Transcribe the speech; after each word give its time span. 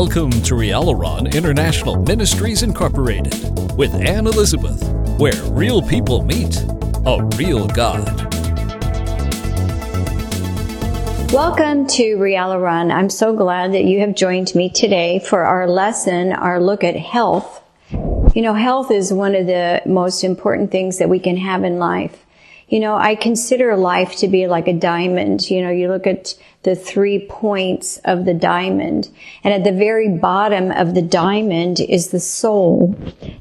Welcome 0.00 0.30
to 0.30 0.54
Rialaron 0.54 1.30
International 1.34 2.02
Ministries 2.02 2.62
Incorporated 2.62 3.34
with 3.76 3.92
Anne 3.96 4.26
Elizabeth, 4.26 4.82
where 5.18 5.34
real 5.50 5.82
people 5.82 6.22
meet 6.22 6.56
a 7.04 7.22
real 7.36 7.68
God. 7.68 8.08
Welcome 11.30 11.86
to 11.88 12.16
Rialaron. 12.16 12.90
I'm 12.90 13.10
so 13.10 13.36
glad 13.36 13.74
that 13.74 13.84
you 13.84 14.00
have 14.00 14.14
joined 14.14 14.54
me 14.54 14.70
today 14.70 15.18
for 15.18 15.44
our 15.44 15.68
lesson, 15.68 16.32
our 16.32 16.62
look 16.62 16.82
at 16.82 16.96
health. 16.96 17.62
You 17.90 18.40
know, 18.40 18.54
health 18.54 18.90
is 18.90 19.12
one 19.12 19.34
of 19.34 19.46
the 19.46 19.82
most 19.84 20.24
important 20.24 20.70
things 20.70 20.96
that 20.96 21.10
we 21.10 21.18
can 21.18 21.36
have 21.36 21.62
in 21.62 21.78
life. 21.78 22.24
You 22.70 22.78
know, 22.78 22.94
I 22.94 23.16
consider 23.16 23.76
life 23.76 24.16
to 24.18 24.28
be 24.28 24.46
like 24.46 24.68
a 24.68 24.72
diamond. 24.72 25.50
You 25.50 25.60
know, 25.60 25.70
you 25.70 25.88
look 25.88 26.06
at 26.06 26.36
the 26.62 26.76
three 26.76 27.26
points 27.28 27.98
of 28.04 28.24
the 28.24 28.34
diamond. 28.34 29.08
And 29.42 29.52
at 29.52 29.64
the 29.64 29.76
very 29.76 30.08
bottom 30.08 30.70
of 30.70 30.94
the 30.94 31.02
diamond 31.02 31.80
is 31.80 32.10
the 32.10 32.20
soul, 32.20 32.94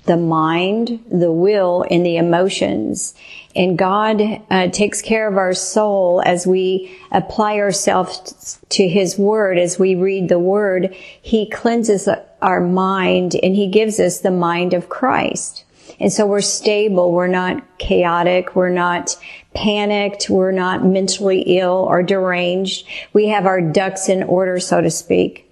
the 0.05 0.17
mind, 0.17 1.05
the 1.11 1.31
will, 1.31 1.85
and 1.91 2.03
the 2.03 2.17
emotions. 2.17 3.13
And 3.55 3.77
God 3.77 4.19
uh, 4.49 4.69
takes 4.69 5.03
care 5.03 5.27
of 5.27 5.37
our 5.37 5.53
soul 5.53 6.23
as 6.25 6.47
we 6.47 6.97
apply 7.11 7.57
ourselves 7.57 8.59
to 8.69 8.87
His 8.87 9.15
Word, 9.19 9.59
as 9.59 9.77
we 9.77 9.93
read 9.93 10.27
the 10.27 10.39
Word. 10.39 10.95
He 11.21 11.47
cleanses 11.47 12.09
our 12.41 12.61
mind 12.61 13.35
and 13.43 13.55
He 13.55 13.67
gives 13.67 13.99
us 13.99 14.21
the 14.21 14.31
mind 14.31 14.73
of 14.73 14.89
Christ. 14.89 15.65
And 15.99 16.11
so 16.11 16.25
we're 16.25 16.41
stable. 16.41 17.11
We're 17.11 17.27
not 17.27 17.77
chaotic. 17.77 18.55
We're 18.55 18.69
not 18.69 19.17
panicked. 19.53 20.29
We're 20.29 20.51
not 20.51 20.85
mentally 20.85 21.41
ill 21.59 21.85
or 21.89 22.03
deranged. 22.03 22.87
We 23.13 23.27
have 23.29 23.45
our 23.45 23.61
ducks 23.61 24.09
in 24.09 24.23
order, 24.23 24.59
so 24.59 24.81
to 24.81 24.91
speak. 24.91 25.49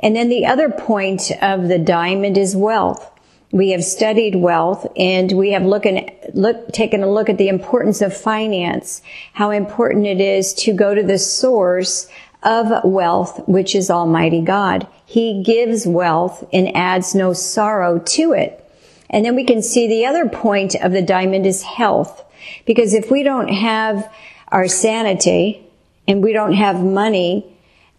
And 0.00 0.14
then 0.14 0.28
the 0.28 0.46
other 0.46 0.70
point 0.70 1.30
of 1.42 1.68
the 1.68 1.78
diamond 1.78 2.36
is 2.36 2.56
wealth. 2.56 3.10
We 3.52 3.70
have 3.70 3.84
studied 3.84 4.34
wealth 4.34 4.86
and 4.96 5.32
we 5.32 5.52
have 5.52 5.64
looking, 5.64 6.10
look, 6.34 6.72
taken 6.72 7.02
a 7.02 7.10
look 7.10 7.28
at 7.28 7.38
the 7.38 7.48
importance 7.48 8.02
of 8.02 8.14
finance, 8.14 9.02
how 9.32 9.50
important 9.50 10.06
it 10.06 10.20
is 10.20 10.52
to 10.54 10.72
go 10.72 10.94
to 10.94 11.02
the 11.02 11.18
source 11.18 12.08
of 12.42 12.84
wealth, 12.84 13.46
which 13.48 13.74
is 13.74 13.90
Almighty 13.90 14.42
God. 14.42 14.86
He 15.04 15.42
gives 15.42 15.86
wealth 15.86 16.44
and 16.52 16.74
adds 16.76 17.14
no 17.14 17.32
sorrow 17.32 17.98
to 17.98 18.32
it. 18.32 18.65
And 19.10 19.24
then 19.24 19.36
we 19.36 19.44
can 19.44 19.62
see 19.62 19.86
the 19.86 20.06
other 20.06 20.28
point 20.28 20.74
of 20.74 20.92
the 20.92 21.02
diamond 21.02 21.46
is 21.46 21.62
health. 21.62 22.24
Because 22.64 22.94
if 22.94 23.10
we 23.10 23.22
don't 23.22 23.48
have 23.48 24.12
our 24.48 24.68
sanity 24.68 25.66
and 26.06 26.22
we 26.22 26.32
don't 26.32 26.54
have 26.54 26.82
money, 26.82 27.56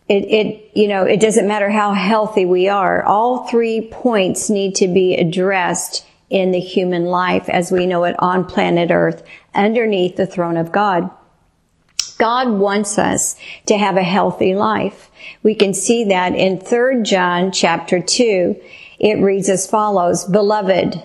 it, 0.07 0.23
it, 0.25 0.71
you 0.73 0.87
know, 0.87 1.03
it 1.03 1.19
doesn't 1.19 1.47
matter 1.47 1.69
how 1.69 1.93
healthy 1.93 2.45
we 2.45 2.69
are. 2.69 3.03
All 3.03 3.47
three 3.47 3.89
points 3.91 4.49
need 4.49 4.75
to 4.75 4.87
be 4.87 5.15
addressed 5.15 6.05
in 6.29 6.51
the 6.51 6.59
human 6.59 7.05
life 7.05 7.49
as 7.49 7.71
we 7.71 7.85
know 7.85 8.03
it 8.03 8.15
on 8.19 8.45
planet 8.45 8.91
earth 8.91 9.23
underneath 9.53 10.15
the 10.15 10.27
throne 10.27 10.57
of 10.57 10.71
God. 10.71 11.09
God 12.17 12.49
wants 12.49 12.97
us 12.97 13.35
to 13.67 13.77
have 13.77 13.95
a 13.95 14.03
healthy 14.03 14.55
life. 14.55 15.09
We 15.43 15.55
can 15.55 15.73
see 15.73 16.05
that 16.05 16.35
in 16.35 16.59
3 16.59 17.03
John 17.03 17.51
chapter 17.51 18.01
2 18.01 18.55
it 18.99 19.21
reads 19.21 19.49
as 19.49 19.67
follows, 19.67 20.25
Beloved, 20.25 21.03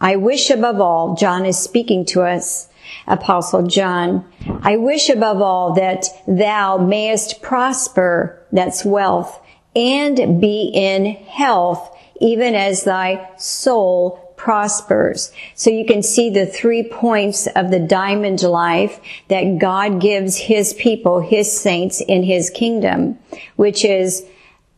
I 0.00 0.16
wish 0.16 0.50
above 0.50 0.80
all, 0.80 1.14
John 1.14 1.46
is 1.46 1.58
speaking 1.58 2.04
to 2.06 2.22
us, 2.22 2.68
Apostle 3.06 3.66
John, 3.66 4.24
I 4.62 4.76
wish 4.76 5.08
above 5.08 5.40
all 5.40 5.74
that 5.74 6.06
thou 6.26 6.76
mayest 6.76 7.42
prosper, 7.42 8.42
that's 8.52 8.84
wealth, 8.84 9.40
and 9.74 10.40
be 10.40 10.70
in 10.72 11.06
health, 11.06 11.90
even 12.20 12.54
as 12.54 12.84
thy 12.84 13.28
soul 13.36 14.34
prospers. 14.36 15.32
So 15.54 15.70
you 15.70 15.86
can 15.86 16.02
see 16.02 16.30
the 16.30 16.46
three 16.46 16.82
points 16.82 17.46
of 17.48 17.70
the 17.70 17.80
diamond 17.80 18.42
life 18.42 19.00
that 19.28 19.58
God 19.58 20.00
gives 20.00 20.36
his 20.36 20.74
people, 20.74 21.20
his 21.20 21.58
saints 21.58 22.00
in 22.00 22.22
his 22.22 22.50
kingdom, 22.50 23.18
which 23.56 23.84
is 23.84 24.24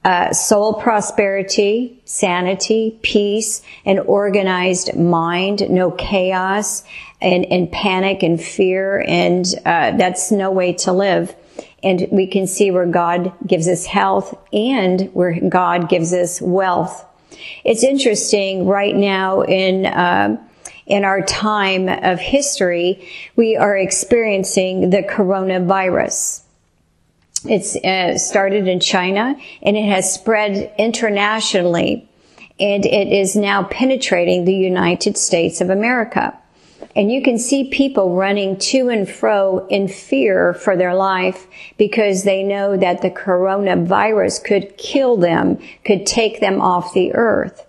uh, 0.04 0.32
soul 0.32 0.75
prosperity, 0.75 2.00
sanity, 2.04 2.98
peace, 3.03 3.62
an 3.84 3.98
organized 3.98 4.97
mind, 4.97 5.69
no 5.69 5.91
chaos 5.91 6.84
and, 7.20 7.44
and 7.47 7.70
panic 7.70 8.22
and 8.22 8.41
fear. 8.41 9.04
And 9.06 9.47
uh, 9.66 9.97
that's 9.97 10.31
no 10.31 10.50
way 10.50 10.72
to 10.75 10.92
live. 10.92 11.34
And 11.82 12.06
we 12.10 12.26
can 12.26 12.47
see 12.47 12.70
where 12.70 12.86
God 12.86 13.32
gives 13.47 13.69
us 13.69 13.86
health 13.86 14.38
and 14.53 15.03
where 15.14 15.38
God 15.48 15.88
gives 15.88 16.12
us 16.12 16.41
wealth. 16.41 17.04
It's 17.65 17.84
interesting 17.84 18.66
right 18.66 18.94
now 18.94 19.42
in 19.42 19.86
uh, 19.86 20.44
in 20.88 21.04
our 21.04 21.20
time 21.20 21.88
of 21.88 22.19
history, 22.19 23.06
we 23.36 23.56
are 23.56 23.76
experiencing 23.76 24.88
the 24.88 25.03
coronavirus. 25.03 26.41
It's 27.44 27.76
uh, 27.76 28.19
started 28.19 28.66
in 28.66 28.81
China 28.81 29.37
and 29.62 29.76
it 29.76 29.84
has 29.84 30.12
spread 30.12 30.72
internationally 30.78 32.09
and 32.60 32.84
it 32.84 33.09
is 33.09 33.37
now 33.37 33.65
penetrating 33.65 34.44
the 34.44 34.54
United 34.54 35.16
States 35.16 35.60
of 35.60 35.71
America. 35.71 36.37
And 36.97 37.12
you 37.12 37.22
can 37.22 37.38
see 37.38 37.71
people 37.71 38.16
running 38.16 38.59
to 38.59 38.88
and 38.88 39.09
fro 39.09 39.66
in 39.69 39.88
fear 39.88 40.54
for 40.54 40.77
their 40.77 40.94
life 40.94 41.47
because 41.77 42.25
they 42.25 42.43
know 42.43 42.77
that 42.77 43.03
the 43.03 43.10
coronavirus 43.10 44.43
could 44.43 44.77
kill 44.78 45.16
them, 45.16 45.59
could 45.84 46.06
take 46.06 46.41
them 46.41 46.60
off 46.60 46.94
the 46.94 47.15
earth. 47.15 47.65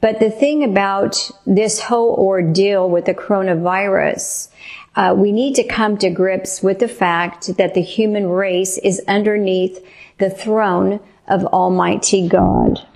But 0.00 0.18
the 0.18 0.30
thing 0.30 0.64
about 0.64 1.30
this 1.46 1.80
whole 1.80 2.14
ordeal 2.14 2.88
with 2.88 3.04
the 3.04 3.14
coronavirus 3.14 4.48
uh, 4.96 5.14
we 5.16 5.32
need 5.32 5.54
to 5.54 5.64
come 5.64 5.96
to 5.98 6.10
grips 6.10 6.62
with 6.62 6.78
the 6.80 6.88
fact 6.88 7.56
that 7.56 7.74
the 7.74 7.82
human 7.82 8.28
race 8.28 8.78
is 8.78 9.00
underneath 9.06 9.84
the 10.18 10.30
throne 10.30 11.00
of 11.28 11.44
Almighty 11.46 12.28
God. 12.28 12.86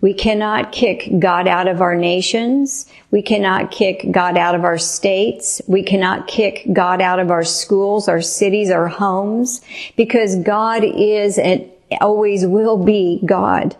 We 0.00 0.12
cannot 0.12 0.72
kick 0.72 1.08
God 1.20 1.46
out 1.46 1.68
of 1.68 1.80
our 1.80 1.94
nations. 1.94 2.90
We 3.12 3.22
cannot 3.22 3.70
kick 3.70 4.10
God 4.10 4.36
out 4.36 4.56
of 4.56 4.64
our 4.64 4.78
states. 4.78 5.62
We 5.68 5.84
cannot 5.84 6.26
kick 6.26 6.66
God 6.72 7.00
out 7.00 7.20
of 7.20 7.30
our 7.30 7.44
schools, 7.44 8.08
our 8.08 8.20
cities, 8.20 8.70
our 8.70 8.88
homes, 8.88 9.60
because 9.96 10.36
God 10.36 10.82
is 10.82 11.38
and 11.38 11.70
always 12.00 12.44
will 12.44 12.82
be 12.84 13.20
God. 13.24 13.76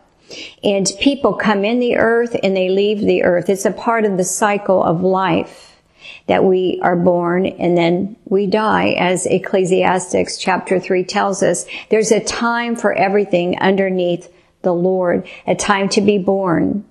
And 0.62 0.86
people 1.00 1.34
come 1.34 1.64
in 1.64 1.80
the 1.80 1.96
earth 1.96 2.36
and 2.42 2.56
they 2.56 2.68
leave 2.68 3.00
the 3.00 3.24
earth. 3.24 3.48
It's 3.48 3.64
a 3.64 3.72
part 3.72 4.04
of 4.04 4.16
the 4.16 4.24
cycle 4.24 4.82
of 4.82 5.02
life 5.02 5.77
that 6.26 6.44
we 6.44 6.80
are 6.82 6.96
born 6.96 7.46
and 7.46 7.76
then 7.76 8.16
we 8.24 8.46
die, 8.46 8.90
as 8.98 9.26
Ecclesiastics 9.26 10.38
chapter 10.38 10.78
3 10.78 11.04
tells 11.04 11.42
us. 11.42 11.66
There's 11.88 12.12
a 12.12 12.24
time 12.24 12.76
for 12.76 12.92
everything 12.92 13.58
underneath 13.58 14.32
the 14.62 14.74
Lord, 14.74 15.28
a 15.46 15.54
time 15.54 15.88
to 15.90 16.00
be 16.00 16.18
born, 16.18 16.84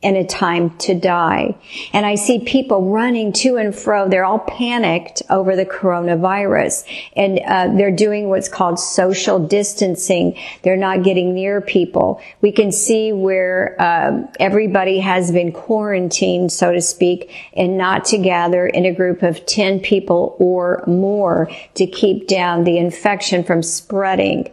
and 0.00 0.16
a 0.16 0.24
time 0.24 0.76
to 0.78 0.94
die. 0.94 1.56
And 1.92 2.06
I 2.06 2.14
see 2.14 2.38
people 2.38 2.90
running 2.90 3.32
to 3.34 3.56
and 3.56 3.74
fro. 3.74 4.08
They're 4.08 4.24
all 4.24 4.38
panicked 4.38 5.22
over 5.28 5.56
the 5.56 5.66
coronavirus 5.66 6.84
and 7.16 7.40
uh, 7.44 7.76
they're 7.76 7.90
doing 7.90 8.28
what's 8.28 8.48
called 8.48 8.78
social 8.78 9.44
distancing. 9.44 10.38
They're 10.62 10.76
not 10.76 11.02
getting 11.02 11.34
near 11.34 11.60
people. 11.60 12.20
We 12.40 12.52
can 12.52 12.70
see 12.70 13.12
where 13.12 13.74
um, 13.82 14.28
everybody 14.38 15.00
has 15.00 15.32
been 15.32 15.50
quarantined, 15.50 16.52
so 16.52 16.72
to 16.72 16.80
speak, 16.80 17.32
and 17.54 17.76
not 17.76 18.04
to 18.06 18.18
gather 18.18 18.68
in 18.68 18.86
a 18.86 18.94
group 18.94 19.22
of 19.24 19.46
10 19.46 19.80
people 19.80 20.36
or 20.38 20.84
more 20.86 21.50
to 21.74 21.86
keep 21.86 22.28
down 22.28 22.62
the 22.62 22.78
infection 22.78 23.42
from 23.42 23.64
spreading 23.64 24.48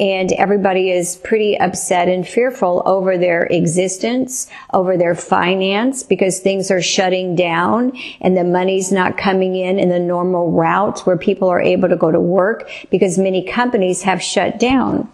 and 0.00 0.32
everybody 0.32 0.90
is 0.90 1.16
pretty 1.16 1.60
upset 1.60 2.08
and 2.08 2.26
fearful 2.26 2.82
over 2.86 3.18
their 3.18 3.42
existence, 3.44 4.50
over 4.72 4.96
their 4.96 5.14
finance, 5.14 6.02
because 6.02 6.40
things 6.40 6.70
are 6.70 6.80
shutting 6.80 7.36
down 7.36 7.92
and 8.22 8.34
the 8.34 8.42
money's 8.42 8.90
not 8.90 9.18
coming 9.18 9.54
in 9.54 9.78
in 9.78 9.90
the 9.90 9.98
normal 9.98 10.50
route 10.50 11.00
where 11.00 11.18
people 11.18 11.48
are 11.48 11.60
able 11.60 11.90
to 11.90 11.96
go 11.96 12.10
to 12.10 12.18
work 12.18 12.68
because 12.90 13.18
many 13.18 13.44
companies 13.44 14.02
have 14.02 14.22
shut 14.22 14.58
down. 14.58 15.06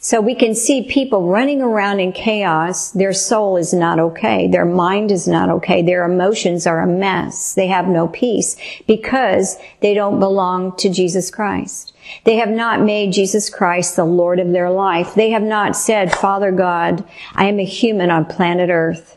So 0.00 0.20
we 0.20 0.34
can 0.34 0.54
see 0.54 0.82
people 0.82 1.28
running 1.28 1.62
around 1.62 2.00
in 2.00 2.12
chaos. 2.12 2.90
Their 2.90 3.12
soul 3.12 3.56
is 3.56 3.72
not 3.72 4.00
okay. 4.00 4.48
Their 4.48 4.64
mind 4.64 5.12
is 5.12 5.28
not 5.28 5.48
okay. 5.48 5.82
Their 5.82 6.04
emotions 6.04 6.66
are 6.66 6.80
a 6.80 6.86
mess. 6.86 7.54
They 7.54 7.68
have 7.68 7.86
no 7.86 8.08
peace 8.08 8.56
because 8.86 9.58
they 9.80 9.94
don't 9.94 10.18
belong 10.18 10.76
to 10.78 10.88
Jesus 10.88 11.30
Christ. 11.30 11.92
They 12.24 12.36
have 12.36 12.50
not 12.50 12.80
made 12.80 13.12
Jesus 13.12 13.50
Christ 13.50 13.96
the 13.96 14.04
Lord 14.04 14.38
of 14.38 14.52
their 14.52 14.70
life. 14.70 15.14
They 15.14 15.30
have 15.30 15.42
not 15.42 15.76
said, 15.76 16.14
Father 16.14 16.52
God, 16.52 17.04
I 17.34 17.46
am 17.46 17.58
a 17.58 17.64
human 17.64 18.10
on 18.10 18.24
planet 18.24 18.70
earth. 18.70 19.16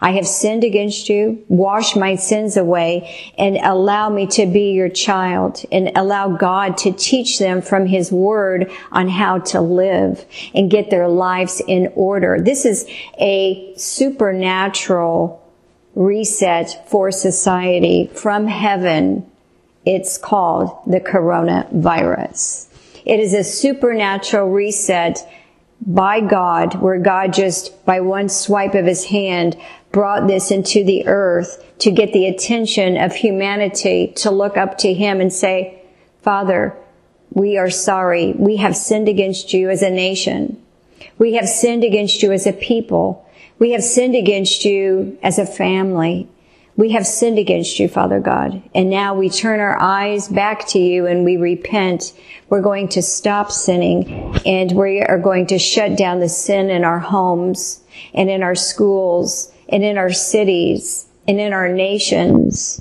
I 0.00 0.12
have 0.12 0.26
sinned 0.26 0.64
against 0.64 1.08
you. 1.08 1.44
Wash 1.48 1.96
my 1.96 2.16
sins 2.16 2.56
away 2.56 3.32
and 3.36 3.56
allow 3.56 4.08
me 4.08 4.26
to 4.28 4.46
be 4.46 4.72
your 4.72 4.88
child 4.88 5.62
and 5.70 5.92
allow 5.96 6.36
God 6.36 6.76
to 6.78 6.92
teach 6.92 7.38
them 7.38 7.62
from 7.62 7.86
his 7.86 8.10
word 8.10 8.70
on 8.90 9.08
how 9.08 9.38
to 9.38 9.60
live 9.60 10.24
and 10.54 10.70
get 10.70 10.90
their 10.90 11.08
lives 11.08 11.62
in 11.66 11.92
order. 11.94 12.40
This 12.40 12.64
is 12.64 12.88
a 13.20 13.72
supernatural 13.76 15.44
reset 15.94 16.88
for 16.88 17.10
society 17.10 18.10
from 18.14 18.46
heaven. 18.46 19.30
It's 19.88 20.18
called 20.18 20.78
the 20.86 21.00
coronavirus. 21.00 22.66
It 23.06 23.20
is 23.20 23.32
a 23.32 23.42
supernatural 23.42 24.50
reset 24.50 25.26
by 25.80 26.20
God, 26.20 26.74
where 26.74 26.98
God 26.98 27.32
just, 27.32 27.86
by 27.86 28.02
one 28.02 28.28
swipe 28.28 28.74
of 28.74 28.84
his 28.84 29.06
hand, 29.06 29.56
brought 29.90 30.26
this 30.26 30.50
into 30.50 30.84
the 30.84 31.06
earth 31.06 31.64
to 31.78 31.90
get 31.90 32.12
the 32.12 32.26
attention 32.26 32.98
of 32.98 33.14
humanity 33.14 34.12
to 34.16 34.30
look 34.30 34.58
up 34.58 34.76
to 34.78 34.92
him 34.92 35.22
and 35.22 35.32
say, 35.32 35.82
Father, 36.20 36.76
we 37.30 37.56
are 37.56 37.70
sorry. 37.70 38.34
We 38.34 38.56
have 38.56 38.76
sinned 38.76 39.08
against 39.08 39.54
you 39.54 39.70
as 39.70 39.80
a 39.80 39.88
nation. 39.88 40.62
We 41.16 41.32
have 41.32 41.48
sinned 41.48 41.82
against 41.82 42.22
you 42.22 42.30
as 42.32 42.46
a 42.46 42.52
people. 42.52 43.26
We 43.58 43.70
have 43.70 43.82
sinned 43.82 44.14
against 44.14 44.66
you 44.66 45.16
as 45.22 45.38
a 45.38 45.46
family. 45.46 46.28
We 46.78 46.92
have 46.92 47.08
sinned 47.08 47.40
against 47.40 47.80
you, 47.80 47.88
Father 47.88 48.20
God. 48.20 48.62
And 48.72 48.88
now 48.88 49.12
we 49.12 49.30
turn 49.30 49.58
our 49.58 49.76
eyes 49.80 50.28
back 50.28 50.64
to 50.68 50.78
you 50.78 51.06
and 51.06 51.24
we 51.24 51.36
repent. 51.36 52.12
We're 52.48 52.62
going 52.62 52.86
to 52.90 53.02
stop 53.02 53.50
sinning 53.50 54.40
and 54.46 54.70
we 54.70 55.02
are 55.02 55.18
going 55.18 55.48
to 55.48 55.58
shut 55.58 55.98
down 55.98 56.20
the 56.20 56.28
sin 56.28 56.70
in 56.70 56.84
our 56.84 57.00
homes 57.00 57.82
and 58.14 58.30
in 58.30 58.44
our 58.44 58.54
schools 58.54 59.52
and 59.68 59.82
in 59.82 59.98
our 59.98 60.12
cities 60.12 61.08
and 61.26 61.40
in 61.40 61.52
our 61.52 61.68
nations 61.68 62.80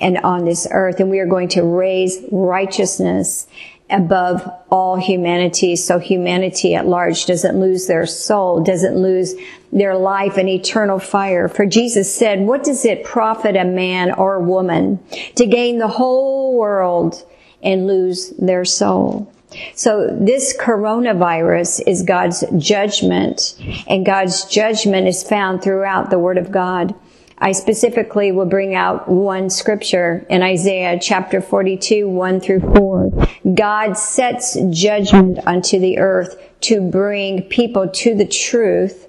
and 0.00 0.18
on 0.18 0.44
this 0.44 0.66
earth. 0.72 0.98
And 0.98 1.08
we 1.08 1.20
are 1.20 1.26
going 1.26 1.48
to 1.50 1.62
raise 1.62 2.18
righteousness 2.32 3.46
above 3.90 4.48
all 4.70 4.96
humanity 4.96 5.74
so 5.74 5.98
humanity 5.98 6.74
at 6.74 6.86
large 6.86 7.26
doesn't 7.26 7.58
lose 7.58 7.86
their 7.86 8.06
soul, 8.06 8.62
doesn't 8.62 8.96
lose 8.96 9.34
their 9.72 9.96
life 9.96 10.36
and 10.36 10.48
eternal 10.48 10.98
fire. 10.98 11.48
For 11.48 11.66
Jesus 11.66 12.14
said, 12.14 12.40
what 12.40 12.64
does 12.64 12.84
it 12.84 13.04
profit 13.04 13.56
a 13.56 13.64
man 13.64 14.12
or 14.12 14.34
a 14.34 14.42
woman 14.42 14.98
to 15.36 15.46
gain 15.46 15.78
the 15.78 15.88
whole 15.88 16.56
world 16.56 17.24
and 17.62 17.86
lose 17.86 18.30
their 18.38 18.64
soul? 18.64 19.32
So 19.74 20.06
this 20.08 20.54
coronavirus 20.56 21.82
is 21.86 22.02
God's 22.02 22.44
judgment 22.58 23.56
and 23.88 24.04
God's 24.04 24.44
judgment 24.44 25.08
is 25.08 25.22
found 25.22 25.62
throughout 25.62 26.10
the 26.10 26.18
Word 26.18 26.36
of 26.36 26.50
God. 26.50 26.94
I 27.40 27.52
specifically 27.52 28.32
will 28.32 28.46
bring 28.46 28.74
out 28.74 29.08
one 29.08 29.48
scripture 29.48 30.26
in 30.28 30.42
Isaiah 30.42 30.98
chapter 31.00 31.40
42, 31.40 32.08
1 32.08 32.40
through 32.40 32.60
4. 32.60 33.28
God 33.54 33.96
sets 33.96 34.56
judgment 34.70 35.38
unto 35.46 35.78
the 35.78 35.98
earth 35.98 36.40
to 36.62 36.80
bring 36.80 37.42
people 37.42 37.88
to 37.88 38.14
the 38.14 38.26
truth, 38.26 39.08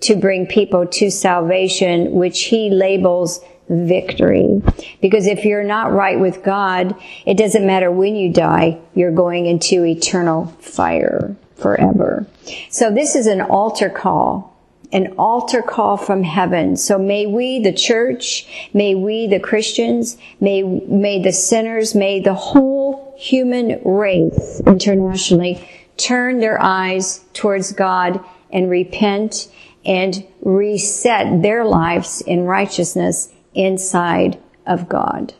to 0.00 0.16
bring 0.16 0.46
people 0.46 0.86
to 0.86 1.10
salvation, 1.10 2.12
which 2.12 2.44
he 2.44 2.70
labels 2.70 3.40
victory. 3.68 4.62
Because 5.02 5.26
if 5.26 5.44
you're 5.44 5.64
not 5.64 5.92
right 5.92 6.18
with 6.18 6.42
God, 6.42 6.94
it 7.26 7.36
doesn't 7.36 7.66
matter 7.66 7.90
when 7.90 8.16
you 8.16 8.32
die, 8.32 8.78
you're 8.94 9.12
going 9.12 9.46
into 9.46 9.84
eternal 9.84 10.46
fire 10.60 11.36
forever. 11.56 12.26
So 12.70 12.90
this 12.90 13.14
is 13.14 13.26
an 13.26 13.42
altar 13.42 13.90
call 13.90 14.55
an 14.92 15.14
altar 15.18 15.62
call 15.62 15.96
from 15.96 16.22
heaven. 16.22 16.76
So 16.76 16.98
may 16.98 17.26
we, 17.26 17.60
the 17.60 17.72
church, 17.72 18.68
may 18.72 18.94
we, 18.94 19.26
the 19.26 19.40
Christians, 19.40 20.16
may, 20.40 20.62
may 20.62 21.22
the 21.22 21.32
sinners, 21.32 21.94
may 21.94 22.20
the 22.20 22.34
whole 22.34 23.14
human 23.18 23.80
race 23.84 24.60
internationally 24.66 25.68
turn 25.96 26.40
their 26.40 26.60
eyes 26.62 27.24
towards 27.32 27.72
God 27.72 28.24
and 28.52 28.70
repent 28.70 29.48
and 29.84 30.26
reset 30.42 31.42
their 31.42 31.64
lives 31.64 32.20
in 32.20 32.44
righteousness 32.44 33.32
inside 33.54 34.38
of 34.66 34.88
God. 34.88 35.34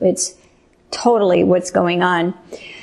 It's 0.00 0.34
totally 0.90 1.44
what's 1.44 1.70
going 1.70 2.02
on. 2.02 2.34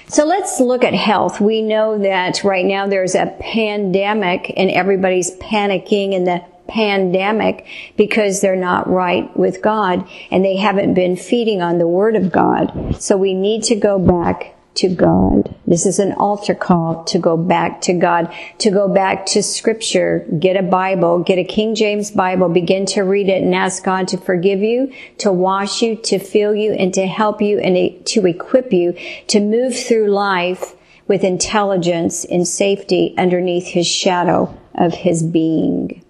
So 0.09 0.25
let's 0.25 0.59
look 0.59 0.83
at 0.83 0.95
health. 0.95 1.39
We 1.39 1.61
know 1.61 1.99
that 1.99 2.43
right 2.43 2.65
now 2.65 2.87
there's 2.87 3.13
a 3.13 3.27
pandemic 3.39 4.51
and 4.57 4.71
everybody's 4.71 5.29
panicking 5.37 6.13
in 6.13 6.23
the 6.23 6.43
pandemic 6.67 7.67
because 7.95 8.41
they're 8.41 8.55
not 8.55 8.89
right 8.89 9.35
with 9.37 9.61
God 9.61 10.09
and 10.31 10.43
they 10.43 10.57
haven't 10.57 10.95
been 10.95 11.15
feeding 11.15 11.61
on 11.61 11.77
the 11.77 11.87
Word 11.87 12.15
of 12.15 12.31
God. 12.31 12.95
So 12.99 13.17
we 13.17 13.35
need 13.35 13.63
to 13.65 13.75
go 13.75 13.99
back 13.99 14.55
to 14.79 14.89
God. 14.89 15.53
This 15.67 15.85
is 15.85 15.99
an 15.99 16.13
altar 16.13 16.55
call 16.55 17.03
to 17.05 17.19
go 17.19 17.35
back 17.35 17.81
to 17.81 17.93
God, 17.93 18.33
to 18.59 18.71
go 18.71 18.87
back 18.87 19.25
to 19.27 19.43
scripture, 19.43 20.25
get 20.39 20.55
a 20.55 20.63
Bible, 20.63 21.19
get 21.19 21.37
a 21.37 21.43
King 21.43 21.75
James 21.75 22.11
Bible, 22.11 22.49
begin 22.49 22.85
to 22.87 23.01
read 23.01 23.27
it 23.27 23.43
and 23.43 23.53
ask 23.53 23.83
God 23.83 24.07
to 24.09 24.17
forgive 24.17 24.61
you, 24.61 24.91
to 25.17 25.31
wash 25.31 25.81
you, 25.81 25.95
to 25.97 26.17
fill 26.17 26.55
you, 26.55 26.71
and 26.71 26.93
to 26.93 27.07
help 27.07 27.41
you 27.41 27.59
and 27.59 28.05
to 28.07 28.25
equip 28.25 28.71
you 28.71 28.95
to 29.27 29.39
move 29.39 29.77
through 29.77 30.09
life 30.09 30.75
with 31.07 31.23
intelligence 31.23 32.23
and 32.23 32.47
safety 32.47 33.13
underneath 33.17 33.67
his 33.67 33.87
shadow 33.87 34.57
of 34.75 34.93
his 34.93 35.23
being. 35.23 36.03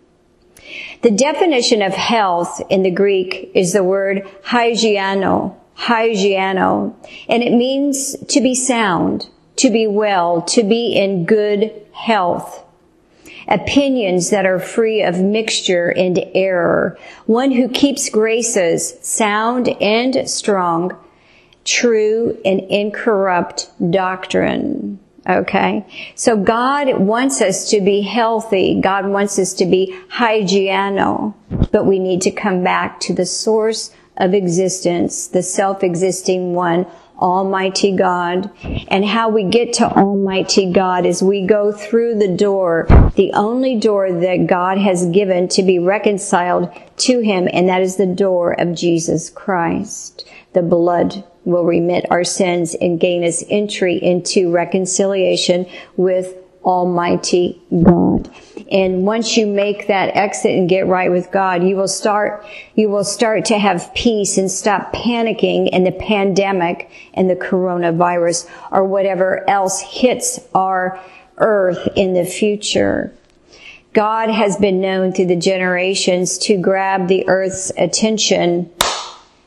The 1.02 1.12
definition 1.12 1.82
of 1.82 1.94
health 1.94 2.62
in 2.70 2.84
the 2.84 2.92
Greek 2.92 3.52
is 3.56 3.74
the 3.74 3.84
word 3.84 4.28
hygiano, 4.44 5.56
hygiano, 5.80 6.94
and 7.30 7.42
it 7.42 7.54
means 7.54 8.16
to 8.28 8.42
be 8.42 8.54
sound, 8.54 9.30
to 9.56 9.70
be 9.70 9.88
well, 9.88 10.42
to 10.44 10.64
be 10.64 10.94
in 10.94 11.26
good 11.26 11.72
health. 11.94 12.66
Opinions 13.48 14.30
that 14.30 14.46
are 14.46 14.60
free 14.60 15.02
of 15.02 15.20
mixture 15.20 15.90
and 15.90 16.24
error. 16.36 17.00
One 17.26 17.52
who 17.52 17.68
keeps 17.68 18.10
graces 18.10 18.96
sound 19.02 19.70
and 19.82 20.30
strong, 20.30 20.96
true 21.64 22.38
and 22.46 22.60
incorrupt 22.60 23.70
doctrine. 23.90 25.00
Okay. 25.28 25.86
So 26.16 26.38
God 26.38 27.00
wants 27.00 27.42
us 27.42 27.70
to 27.72 27.82
be 27.82 28.02
healthy. 28.02 28.80
God 28.82 29.08
wants 29.08 29.38
us 29.40 29.54
to 29.56 29.66
be 29.66 29.98
hygiano, 30.12 31.34
but 31.72 31.86
we 31.86 32.00
need 32.00 32.22
to 32.24 32.32
come 32.32 32.64
back 32.64 33.00
to 33.02 33.14
the 33.14 33.26
source 33.26 33.92
of 34.20 34.34
existence, 34.34 35.28
the 35.28 35.42
self-existing 35.42 36.54
one, 36.54 36.86
Almighty 37.18 37.96
God. 37.96 38.50
And 38.88 39.06
how 39.06 39.30
we 39.30 39.44
get 39.44 39.74
to 39.74 39.86
Almighty 39.86 40.72
God 40.72 41.06
is 41.06 41.22
we 41.22 41.46
go 41.46 41.72
through 41.72 42.20
the 42.20 42.34
door, 42.34 42.88
the 43.16 43.32
only 43.34 43.78
door 43.78 44.12
that 44.12 44.48
God 44.48 44.78
has 44.78 45.06
given 45.08 45.48
to 45.50 45.64
be 45.64 45.80
reconciled 45.80 46.72
to 46.98 47.20
Him, 47.20 47.50
and 47.52 47.68
that 47.68 47.82
is 47.82 47.98
the 47.98 48.06
door 48.06 48.54
of 48.60 48.76
Jesus 48.76 49.30
Christ. 49.30 50.26
The 50.54 50.62
blood 50.62 51.24
will 51.46 51.66
remit 51.66 52.06
our 52.10 52.24
sins 52.24 52.76
and 52.76 53.00
gain 53.00 53.24
us 53.24 53.44
entry 53.50 53.98
into 53.98 54.52
reconciliation 54.52 55.66
with 55.98 56.36
Almighty 56.64 57.62
God. 57.84 58.30
And 58.72 59.06
once 59.06 59.36
you 59.38 59.48
make 59.48 59.88
that 59.88 60.16
exit 60.16 60.52
and 60.52 60.70
get 60.70 60.86
right 60.86 61.12
with 61.12 61.32
God, 61.32 61.64
you 61.64 61.76
will 61.76 61.88
start, 61.88 62.46
you 62.76 62.90
will 62.90 63.04
start 63.04 63.46
to 63.46 63.58
have 63.58 63.94
peace 63.96 64.38
and 64.38 64.52
stop 64.52 64.94
panicking 64.94 65.70
in 65.70 65.84
the 65.84 65.92
pandemic 65.92 66.90
and 67.14 67.30
the 67.30 67.36
coronavirus 67.36 68.50
or 68.72 68.84
whatever 68.86 69.50
else 69.50 69.82
hits 69.82 70.40
our 70.54 71.00
earth 71.38 71.88
in 71.96 72.14
the 72.14 72.26
future. 72.26 73.14
God 73.94 74.30
has 74.30 74.56
been 74.58 74.82
known 74.82 75.14
through 75.14 75.28
the 75.28 75.36
generations 75.36 76.38
to 76.40 76.58
grab 76.58 77.08
the 77.08 77.28
earth's 77.28 77.72
attention 77.76 78.72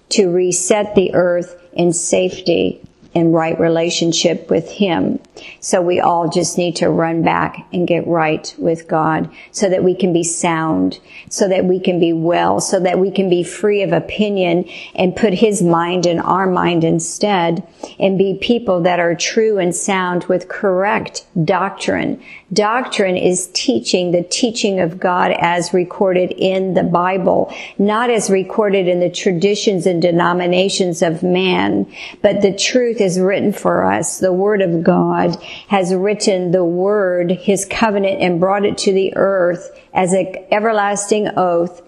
to 0.09 0.29
reset 0.29 0.95
the 0.95 1.15
earth 1.15 1.57
in 1.75 1.93
safety 1.93 2.83
in 3.15 3.33
right 3.33 3.59
relationship 3.61 4.49
with 4.49 4.71
Him. 4.71 5.21
So 5.61 5.83
we 5.83 6.01
all 6.01 6.29
just 6.29 6.57
need 6.57 6.77
to 6.77 6.89
run 6.89 7.23
back 7.23 7.67
and 7.73 7.87
get 7.87 8.07
right 8.07 8.55
with 8.59 8.89
God 8.89 9.31
so 9.51 9.69
that 9.69 9.85
we 9.85 9.95
can 9.95 10.13
be 10.13 10.25
sound, 10.25 10.99
so 11.29 11.49
that 11.49 11.65
we 11.65 11.79
can 11.81 12.01
be 12.01 12.13
well, 12.13 12.61
so 12.61 12.81
that 12.81 12.99
we 12.99 13.11
can 13.11 13.29
be 13.29 13.43
free 13.43 13.83
of 13.83 13.93
opinion 13.93 14.69
and 14.95 15.17
put 15.17 15.35
His 15.35 15.63
mind 15.63 16.07
in 16.07 16.21
our 16.21 16.47
mind 16.47 16.85
instead 16.85 17.67
and 17.99 18.17
be 18.17 18.39
people 18.41 18.83
that 18.83 19.01
are 19.01 19.15
true 19.15 19.59
and 19.59 19.75
sound 19.75 20.25
with 20.25 20.49
correct 20.49 21.27
doctrine. 21.45 22.23
Doctrine 22.53 23.17
is 23.17 23.51
teaching 23.53 24.13
the 24.13 24.23
teaching 24.23 24.81
of 24.81 25.01
God 25.01 25.33
as 25.39 25.75
recorded 25.75 26.33
in 26.33 26.75
the 26.75 26.83
Bible, 26.83 27.53
not 27.79 28.11
as 28.11 28.31
recorded 28.31 28.89
in 28.89 29.01
the 29.01 29.11
traditions 29.11 29.87
and 29.87 30.01
denominations 30.01 31.03
of 31.03 31.23
man, 31.23 31.91
but 32.21 32.43
the 32.43 32.55
truth 32.55 33.01
is 33.03 33.21
written 33.21 33.53
for 33.53 33.85
us, 33.85 34.19
the 34.19 34.33
Word 34.33 34.63
of 34.63 34.83
God 34.83 35.37
has 35.69 35.95
written 35.95 36.53
the 36.53 36.65
word, 36.65 37.31
his 37.31 37.67
covenant, 37.67 38.23
and 38.23 38.41
brought 38.41 38.65
it 38.65 38.79
to 38.79 38.93
the 38.93 39.15
earth 39.17 39.79
as 39.93 40.13
an 40.13 40.35
everlasting 40.51 41.29
oath 41.37 41.83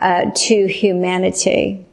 uh, 0.00 0.30
to 0.34 0.66
humanity. 0.66 1.85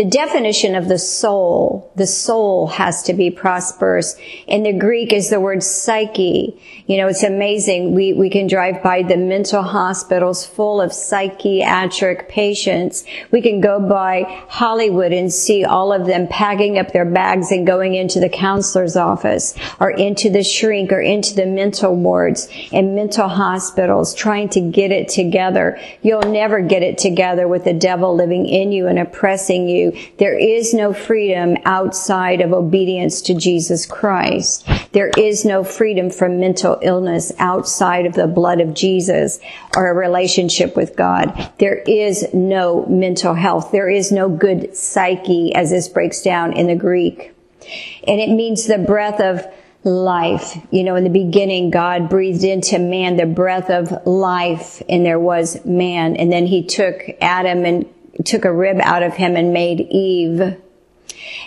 The 0.00 0.06
definition 0.06 0.76
of 0.76 0.88
the 0.88 0.96
soul, 0.96 1.92
the 1.94 2.06
soul 2.06 2.68
has 2.68 3.02
to 3.02 3.12
be 3.12 3.30
prosperous. 3.30 4.16
In 4.46 4.62
the 4.62 4.72
Greek 4.72 5.12
is 5.12 5.28
the 5.28 5.40
word 5.40 5.62
psyche. 5.62 6.58
You 6.86 6.96
know, 6.96 7.08
it's 7.08 7.22
amazing. 7.22 7.94
We, 7.94 8.14
we 8.14 8.30
can 8.30 8.46
drive 8.46 8.82
by 8.82 9.02
the 9.02 9.18
mental 9.18 9.62
hospitals 9.62 10.46
full 10.46 10.80
of 10.80 10.94
psychiatric 10.94 12.30
patients. 12.30 13.04
We 13.30 13.42
can 13.42 13.60
go 13.60 13.78
by 13.78 14.22
Hollywood 14.48 15.12
and 15.12 15.30
see 15.30 15.66
all 15.66 15.92
of 15.92 16.06
them 16.06 16.28
packing 16.28 16.78
up 16.78 16.94
their 16.94 17.04
bags 17.04 17.52
and 17.52 17.66
going 17.66 17.94
into 17.94 18.20
the 18.20 18.30
counselor's 18.30 18.96
office 18.96 19.54
or 19.80 19.90
into 19.90 20.30
the 20.30 20.42
shrink 20.42 20.92
or 20.92 21.00
into 21.02 21.34
the 21.34 21.44
mental 21.44 21.94
wards 21.94 22.48
and 22.72 22.94
mental 22.94 23.28
hospitals 23.28 24.14
trying 24.14 24.48
to 24.48 24.62
get 24.62 24.92
it 24.92 25.10
together. 25.10 25.78
You'll 26.00 26.22
never 26.22 26.62
get 26.62 26.82
it 26.82 26.96
together 26.96 27.46
with 27.46 27.64
the 27.64 27.74
devil 27.74 28.16
living 28.16 28.46
in 28.46 28.72
you 28.72 28.86
and 28.86 28.98
oppressing 28.98 29.68
you 29.68 29.89
there 30.18 30.38
is 30.38 30.74
no 30.74 30.92
freedom 30.92 31.56
outside 31.64 32.40
of 32.40 32.52
obedience 32.52 33.20
to 33.22 33.34
Jesus 33.34 33.86
Christ. 33.86 34.66
There 34.92 35.10
is 35.16 35.44
no 35.44 35.64
freedom 35.64 36.10
from 36.10 36.40
mental 36.40 36.78
illness 36.82 37.32
outside 37.38 38.06
of 38.06 38.14
the 38.14 38.26
blood 38.26 38.60
of 38.60 38.74
Jesus 38.74 39.40
or 39.76 39.88
a 39.88 39.94
relationship 39.94 40.76
with 40.76 40.96
God. 40.96 41.52
There 41.58 41.78
is 41.78 42.32
no 42.34 42.86
mental 42.86 43.34
health. 43.34 43.72
There 43.72 43.90
is 43.90 44.10
no 44.12 44.28
good 44.28 44.76
psyche 44.76 45.54
as 45.54 45.70
this 45.70 45.88
breaks 45.88 46.22
down 46.22 46.52
in 46.52 46.66
the 46.66 46.76
Greek. 46.76 47.32
And 48.06 48.20
it 48.20 48.30
means 48.30 48.66
the 48.66 48.78
breath 48.78 49.20
of 49.20 49.46
life. 49.84 50.58
You 50.70 50.84
know, 50.84 50.96
in 50.96 51.04
the 51.04 51.10
beginning, 51.10 51.70
God 51.70 52.08
breathed 52.08 52.44
into 52.44 52.78
man 52.78 53.16
the 53.16 53.26
breath 53.26 53.70
of 53.70 54.06
life 54.06 54.82
and 54.88 55.04
there 55.04 55.20
was 55.20 55.64
man. 55.64 56.16
And 56.16 56.32
then 56.32 56.46
he 56.46 56.64
took 56.64 57.02
Adam 57.20 57.64
and 57.64 57.86
took 58.24 58.44
a 58.44 58.52
rib 58.52 58.78
out 58.82 59.02
of 59.02 59.14
him 59.14 59.36
and 59.36 59.52
made 59.52 59.80
Eve. 59.90 60.56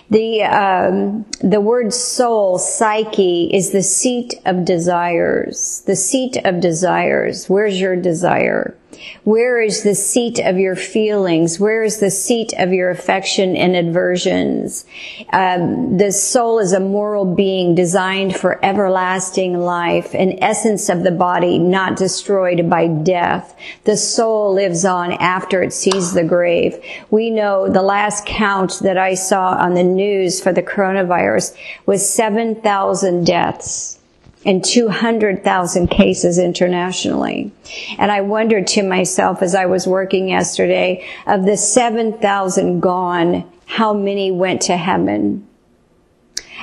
The 0.10 0.44
um, 0.44 1.26
the 1.42 1.62
word 1.62 1.94
soul, 1.94 2.60
psyche, 2.60 3.50
is 3.54 3.72
the 3.72 3.82
seat 3.82 4.36
of 4.46 4.66
desires. 4.66 5.82
The 5.86 5.96
seat 5.96 6.38
of 6.46 6.60
desires. 6.60 7.50
Where's 7.50 7.80
your 7.80 7.96
desire? 7.96 8.78
Where 9.24 9.62
is 9.62 9.84
the 9.84 9.96
seat 9.96 10.40
of 10.40 10.58
your 10.58 10.76
feelings? 10.76 11.60
Where 11.60 11.84
is 11.84 12.00
the 12.00 12.12
seat 12.12 12.54
of 12.58 12.74
your 12.74 12.90
affection 12.90 13.56
and 13.56 13.76
aversions? 13.76 14.86
Um, 15.32 15.98
the 15.98 16.12
soul 16.12 16.60
is 16.60 16.74
a 16.74 16.80
moral 16.80 17.26
being 17.26 17.76
designed 17.76 18.36
for 18.36 18.64
everlasting 18.64 19.58
life, 19.60 20.14
an 20.14 20.42
essence 20.44 20.90
of 20.90 21.04
the 21.04 21.12
body 21.12 21.58
not 21.58 21.96
destroyed 21.96 22.70
by 22.70 22.88
death. 22.88 23.56
The 23.86 23.98
soul 23.98 24.54
lives 24.54 24.86
on 24.86 25.14
after 25.14 25.64
it 25.64 25.74
sees 25.74 26.14
the 26.14 26.24
grave. 26.24 26.78
We 27.10 27.30
know 27.30 27.70
the 27.70 27.82
last 27.82 28.26
count 28.26 28.80
that 28.82 28.98
I 28.98 29.16
saw 29.16 29.56
on 29.56 29.74
the 29.74 29.84
news 29.84 30.42
for 30.42 30.52
the 30.52 30.64
coronavirus 30.64 31.56
was 31.86 32.08
7,000 32.08 33.26
deaths 33.26 34.00
and 34.46 34.64
200,000 34.64 35.88
cases 35.88 36.38
internationally. 36.38 37.52
And 37.98 38.12
I 38.12 38.22
wondered 38.22 38.68
to 38.68 38.84
myself 38.84 39.42
as 39.42 39.56
I 39.56 39.66
was 39.66 39.88
working 39.88 40.30
yesterday, 40.30 41.06
of 41.26 41.46
the 41.46 41.58
7,000 41.58 42.80
gone, 42.80 43.50
how 43.66 43.94
many 43.94 44.32
went 44.32 44.62
to 44.64 44.78
heaven? 44.78 45.48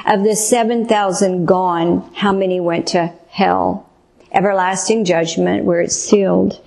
Of 0.07 0.23
the 0.23 0.37
7,000 0.37 1.47
gone, 1.47 2.11
how 2.15 2.33
many 2.33 2.61
went 2.61 2.89
to 2.89 3.13
hell? 3.29 3.87
Everlasting 4.33 5.05
judgment 5.05 5.65
where 5.65 5.81
it's 5.81 5.97
sealed 5.97 6.61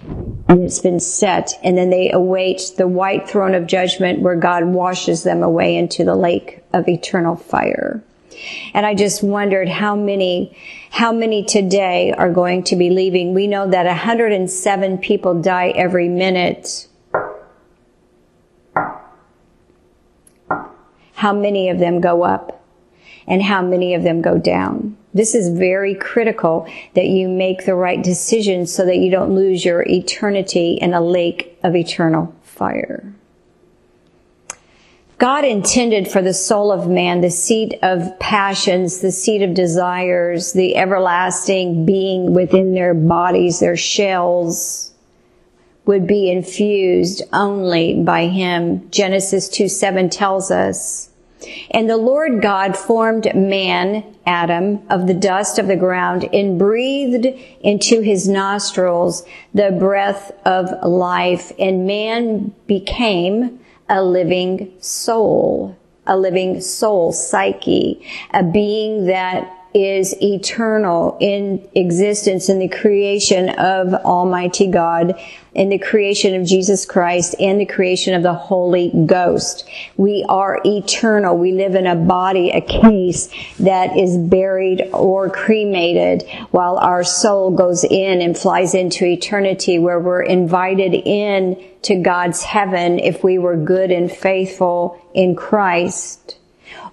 and 0.50 0.64
it's 0.64 0.80
been 0.80 1.00
set. 1.00 1.54
And 1.64 1.78
then 1.78 1.90
they 1.90 2.12
await 2.12 2.74
the 2.78 2.88
white 2.88 3.30
throne 3.30 3.56
of 3.56 3.68
judgment 3.68 4.20
where 4.20 4.36
God 4.36 4.66
washes 4.66 5.24
them 5.24 5.44
away 5.44 5.78
into 5.78 6.04
the 6.04 6.16
lake 6.16 6.62
of 6.74 6.90
eternal 6.90 7.38
fire. 7.38 8.04
And 8.74 8.86
I 8.86 8.96
just 8.96 9.24
wondered 9.24 9.70
how 9.70 9.96
many, 9.96 10.58
how 10.94 11.12
many 11.12 11.44
today 11.44 12.14
are 12.16 12.32
going 12.32 12.64
to 12.64 12.76
be 12.76 12.92
leaving. 12.92 13.34
We 13.34 13.48
know 13.48 13.68
that 13.68 13.88
107 13.88 15.00
people 15.00 15.42
die 15.42 15.70
every 15.70 16.08
minute. 16.08 16.88
How 21.16 21.34
many 21.34 21.70
of 21.70 21.80
them 21.80 22.00
go 22.00 22.22
up? 22.22 22.64
And 23.26 23.42
how 23.42 23.64
many 23.64 23.96
of 23.96 24.04
them 24.04 24.22
go 24.22 24.38
down? 24.38 24.96
This 25.16 25.34
is 25.34 25.58
very 25.58 25.96
critical 25.96 26.72
that 26.94 27.08
you 27.08 27.28
make 27.28 27.66
the 27.66 27.74
right 27.74 28.04
decision 28.04 28.68
so 28.68 28.86
that 28.86 28.98
you 28.98 29.10
don't 29.10 29.34
lose 29.34 29.66
your 29.66 29.82
eternity 29.88 30.74
in 30.80 30.94
a 30.94 31.02
lake 31.02 31.58
of 31.64 31.76
eternal 31.76 32.36
fire. 32.44 33.12
God 35.18 35.46
intended 35.46 36.08
for 36.08 36.22
the 36.22 36.34
soul 36.34 36.72
of 36.72 36.88
man 36.88 37.22
the 37.22 37.30
seat 37.30 37.78
of 37.82 38.20
passions, 38.20 39.00
the 39.00 39.12
seat 39.12 39.42
of 39.42 39.54
desires, 39.54 40.54
the 40.54 40.76
everlasting 40.76 41.86
being 41.86 42.34
within 42.34 42.74
their 42.74 42.94
bodies, 42.94 43.60
their 43.60 43.78
shells 43.78 44.92
would 45.86 46.08
be 46.08 46.32
infused 46.32 47.22
only 47.32 48.02
by 48.02 48.28
him. 48.28 48.90
Genesis 48.90 49.50
2 49.50 49.68
7 49.68 50.10
tells 50.10 50.50
us. 50.50 51.10
And 51.72 51.90
the 51.90 51.98
Lord 51.98 52.42
God 52.42 52.78
formed 52.78 53.34
man, 53.36 54.04
Adam, 54.26 54.82
of 54.90 55.08
the 55.08 55.14
dust 55.14 55.60
of 55.60 55.68
the 55.68 55.76
ground 55.76 56.30
and 56.34 56.58
breathed 56.58 57.26
into 57.62 58.02
his 58.02 58.30
nostrils 58.30 59.26
the 59.54 59.72
breath 59.72 60.32
of 60.46 60.70
life 60.88 61.52
and 61.60 61.86
man 61.86 62.54
became 62.66 63.60
a 63.90 64.04
living 64.04 64.74
soul, 64.80 65.78
a 66.06 66.18
living 66.18 66.62
soul, 66.62 67.12
psyche, 67.12 68.06
a 68.34 68.44
being 68.44 69.06
that 69.06 69.63
is 69.74 70.16
eternal 70.22 71.18
in 71.20 71.68
existence 71.74 72.50
in 72.50 72.60
the 72.60 72.68
creation 72.68 73.50
of 73.50 73.94
Almighty 73.94 74.68
God, 74.68 75.20
in 75.54 75.70
the 75.70 75.80
creation 75.80 76.40
of 76.40 76.48
Jesus 76.48 76.86
Christ, 76.86 77.36
and 77.40 77.60
the 77.60 77.66
creation 77.66 78.14
of 78.14 78.24
the 78.24 78.34
Holy 78.34 78.92
Ghost. 79.06 79.68
We 79.98 80.26
are 80.30 80.62
eternal. 80.66 81.38
We 81.38 81.54
live 81.54 81.76
in 81.76 81.88
a 81.88 81.96
body, 81.96 82.52
a 82.52 82.62
case 82.62 83.30
that 83.60 83.98
is 83.98 84.18
buried 84.18 84.90
or 84.94 85.30
cremated 85.30 86.24
while 86.52 86.78
our 86.78 87.04
soul 87.04 87.52
goes 87.52 87.84
in 87.84 88.22
and 88.22 88.38
flies 88.38 88.74
into 88.74 89.06
eternity 89.06 89.80
where 89.80 90.00
we're 90.00 90.24
invited 90.24 90.94
in 90.94 91.64
to 91.84 91.96
God's 91.96 92.44
heaven 92.44 93.00
if 93.00 93.24
we 93.24 93.38
were 93.38 93.58
good 93.58 93.92
and 93.92 94.12
faithful 94.12 95.02
in 95.14 95.36
Christ 95.36 96.38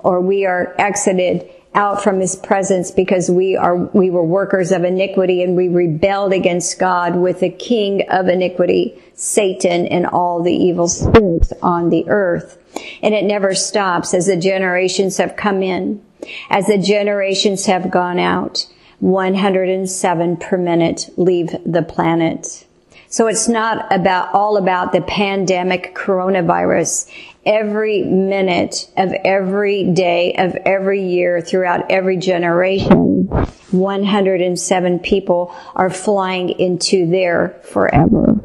or 0.01 0.21
we 0.21 0.47
are 0.47 0.75
exited 0.79 1.49
out 1.75 2.03
from 2.03 2.21
his 2.21 2.35
presence 2.35 2.91
because 2.91 3.31
we 3.31 3.57
are 3.57 3.77
we 3.77 4.11
were 4.11 4.25
workers 4.25 4.73
of 4.73 4.83
iniquity 4.83 5.43
and 5.43 5.57
we 5.57 5.69
rebelled 5.69 6.33
against 6.33 6.79
God 6.79 7.17
with 7.17 7.41
the 7.41 7.51
king 7.51 8.09
of 8.11 8.29
iniquity 8.29 9.01
Satan 9.15 9.87
and 9.87 10.07
all 10.07 10.43
the 10.43 10.53
evil 10.53 10.89
spirits 10.89 11.53
on 11.63 11.91
the 11.91 12.09
earth. 12.09 12.59
And 13.03 13.15
it 13.15 13.25
never 13.25 13.55
stops 13.55 14.15
as 14.15 14.27
the 14.27 14.37
generations 14.37 15.19
have 15.19 15.37
come 15.37 15.63
in. 15.63 16.03
As 16.49 16.67
the 16.67 16.79
generations 16.79 17.67
have 17.67 17.91
gone 17.91 18.19
out 18.19 18.67
107 18.99 20.37
per 20.37 20.59
minute 20.59 21.11
leave 21.17 21.55
the 21.65 21.83
planet 21.83 22.67
so 23.11 23.27
it's 23.27 23.49
not 23.49 23.93
about 23.93 24.33
all 24.33 24.57
about 24.57 24.93
the 24.93 25.01
pandemic 25.01 25.97
coronavirus. 25.97 27.11
Every 27.45 28.05
minute 28.05 28.89
of 28.97 29.13
every 29.25 29.93
day 29.93 30.35
of 30.35 30.55
every 30.65 31.03
year 31.03 31.41
throughout 31.41 31.91
every 31.91 32.17
generation, 32.19 33.25
107 33.73 34.99
people 35.01 35.53
are 35.75 35.91
flying 35.91 36.51
into 36.51 37.11
there 37.11 37.61
forever. 37.65 38.39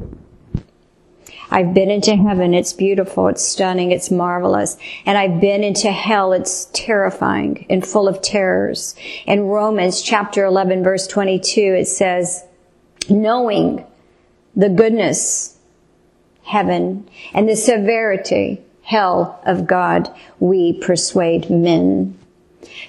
I've 1.51 1.75
been 1.75 1.91
into 1.91 2.15
heaven. 2.15 2.55
It's 2.55 2.73
beautiful. 2.73 3.27
It's 3.27 3.47
stunning. 3.47 3.91
It's 3.91 4.09
marvelous. 4.09 4.77
And 5.05 5.15
I've 5.15 5.39
been 5.39 5.63
into 5.63 5.91
hell. 5.91 6.33
It's 6.33 6.69
terrifying 6.73 7.67
and 7.69 7.85
full 7.85 8.07
of 8.07 8.23
terrors. 8.23 8.95
In 9.27 9.41
Romans 9.41 10.01
chapter 10.01 10.43
11 10.43 10.83
verse 10.83 11.05
22, 11.05 11.61
it 11.61 11.85
says, 11.85 12.43
knowing 13.09 13.85
the 14.55 14.69
goodness, 14.69 15.57
heaven, 16.43 17.09
and 17.33 17.49
the 17.49 17.55
severity, 17.55 18.61
hell 18.83 19.41
of 19.45 19.67
God, 19.67 20.13
we 20.39 20.73
persuade 20.73 21.49
men. 21.49 22.17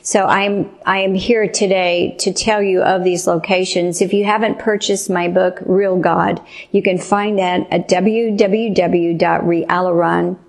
So 0.03 0.27
I'm, 0.27 0.71
I 0.85 0.99
am 0.99 1.15
here 1.15 1.49
today 1.49 2.17
to 2.21 2.33
tell 2.33 2.63
you 2.63 2.83
of 2.83 3.05
these 3.05 3.27
locations. 3.27 4.01
If 4.01 4.13
you 4.13 4.25
haven't 4.25 4.59
purchased 4.59 5.11
my 5.11 5.29
book, 5.29 5.59
Real 5.65 5.99
God, 5.99 6.41
you 6.73 6.83
can 6.83 6.99
find 6.99 7.39
that 7.39 7.69
at 7.71 7.89
www.rialaron.com 7.89 10.46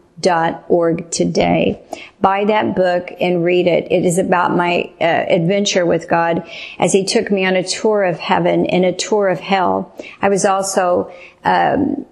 org 0.67 1.09
today. 1.11 1.81
Buy 2.21 2.45
that 2.45 2.75
book 2.75 3.11
and 3.19 3.43
read 3.43 3.67
it. 3.67 3.91
It 3.91 4.05
is 4.05 4.17
about 4.17 4.55
my 4.55 4.91
uh, 4.99 5.03
adventure 5.03 5.85
with 5.85 6.09
God 6.09 6.47
as 6.79 6.93
He 6.93 7.05
took 7.05 7.31
me 7.31 7.45
on 7.45 7.55
a 7.55 7.63
tour 7.63 8.03
of 8.03 8.19
heaven 8.19 8.65
and 8.65 8.85
a 8.85 8.93
tour 8.93 9.29
of 9.29 9.39
hell. 9.39 9.95
I 10.21 10.29
was 10.29 10.45
also, 10.45 11.11
um, 11.43 12.05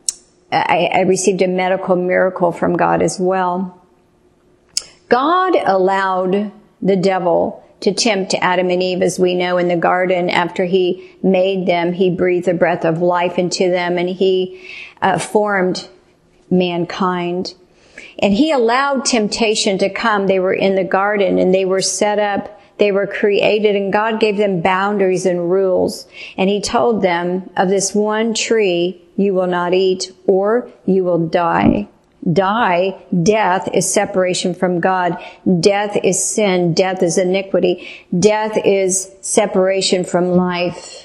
I, 0.51 0.89
I 0.93 0.99
received 1.01 1.41
a 1.41 1.47
medical 1.47 1.95
miracle 1.95 2.51
from 2.51 2.77
God 2.77 3.01
as 3.01 3.19
well. 3.19 3.81
God 5.09 5.55
allowed 5.55 6.51
the 6.81 6.95
devil 6.95 7.65
to 7.81 7.93
tempt 7.93 8.33
Adam 8.41 8.69
and 8.69 8.81
Eve, 8.81 9.01
as 9.01 9.19
we 9.19 9.35
know 9.35 9.57
in 9.57 9.67
the 9.67 9.75
garden, 9.75 10.29
after 10.29 10.65
he 10.65 11.11
made 11.21 11.67
them, 11.67 11.93
he 11.93 12.09
breathed 12.09 12.47
a 12.47 12.53
breath 12.53 12.85
of 12.85 13.01
life 13.01 13.37
into 13.37 13.69
them 13.69 13.97
and 13.97 14.09
he 14.09 14.67
uh, 15.01 15.19
formed 15.19 15.87
mankind. 16.49 17.53
And 18.19 18.33
he 18.33 18.51
allowed 18.51 19.05
temptation 19.05 19.77
to 19.79 19.89
come. 19.89 20.27
They 20.27 20.39
were 20.39 20.53
in 20.53 20.75
the 20.75 20.83
garden 20.83 21.39
and 21.39 21.53
they 21.53 21.65
were 21.65 21.81
set 21.81 22.19
up. 22.19 22.61
They 22.77 22.91
were 22.91 23.07
created 23.07 23.75
and 23.75 23.93
God 23.93 24.19
gave 24.19 24.37
them 24.37 24.61
boundaries 24.61 25.25
and 25.25 25.49
rules. 25.49 26.07
And 26.37 26.49
he 26.49 26.61
told 26.61 27.01
them 27.01 27.49
of 27.55 27.69
this 27.69 27.93
one 27.93 28.33
tree 28.33 29.01
you 29.15 29.33
will 29.33 29.47
not 29.47 29.73
eat 29.73 30.11
or 30.27 30.69
you 30.85 31.03
will 31.03 31.27
die. 31.27 31.87
Die, 32.31 33.05
death 33.21 33.69
is 33.73 33.91
separation 33.91 34.55
from 34.55 34.79
God. 34.79 35.23
Death 35.59 35.95
is 36.03 36.23
sin. 36.23 36.73
Death 36.73 37.03
is 37.03 37.19
iniquity. 37.19 37.87
Death 38.17 38.57
is 38.65 39.11
separation 39.21 40.03
from 40.03 40.29
life 40.29 41.04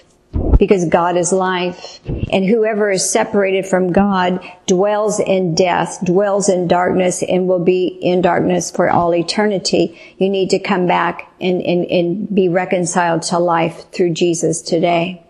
because 0.58 0.84
God 0.84 1.16
is 1.16 1.32
life. 1.32 2.00
And 2.32 2.44
whoever 2.44 2.90
is 2.90 3.08
separated 3.08 3.66
from 3.66 3.92
God 3.92 4.46
dwells 4.66 5.18
in 5.18 5.54
death, 5.54 5.98
dwells 6.04 6.48
in 6.48 6.68
darkness, 6.68 7.22
and 7.22 7.48
will 7.48 7.64
be 7.64 7.86
in 7.86 8.20
darkness 8.20 8.70
for 8.70 8.90
all 8.90 9.14
eternity. 9.14 9.98
You 10.18 10.28
need 10.28 10.50
to 10.50 10.58
come 10.58 10.86
back 10.86 11.32
and, 11.40 11.62
and, 11.62 11.84
and 11.86 12.34
be 12.34 12.48
reconciled 12.48 13.22
to 13.22 13.38
life 13.38 13.90
through 13.92 14.10
Jesus 14.10 14.62
today. 14.62 15.22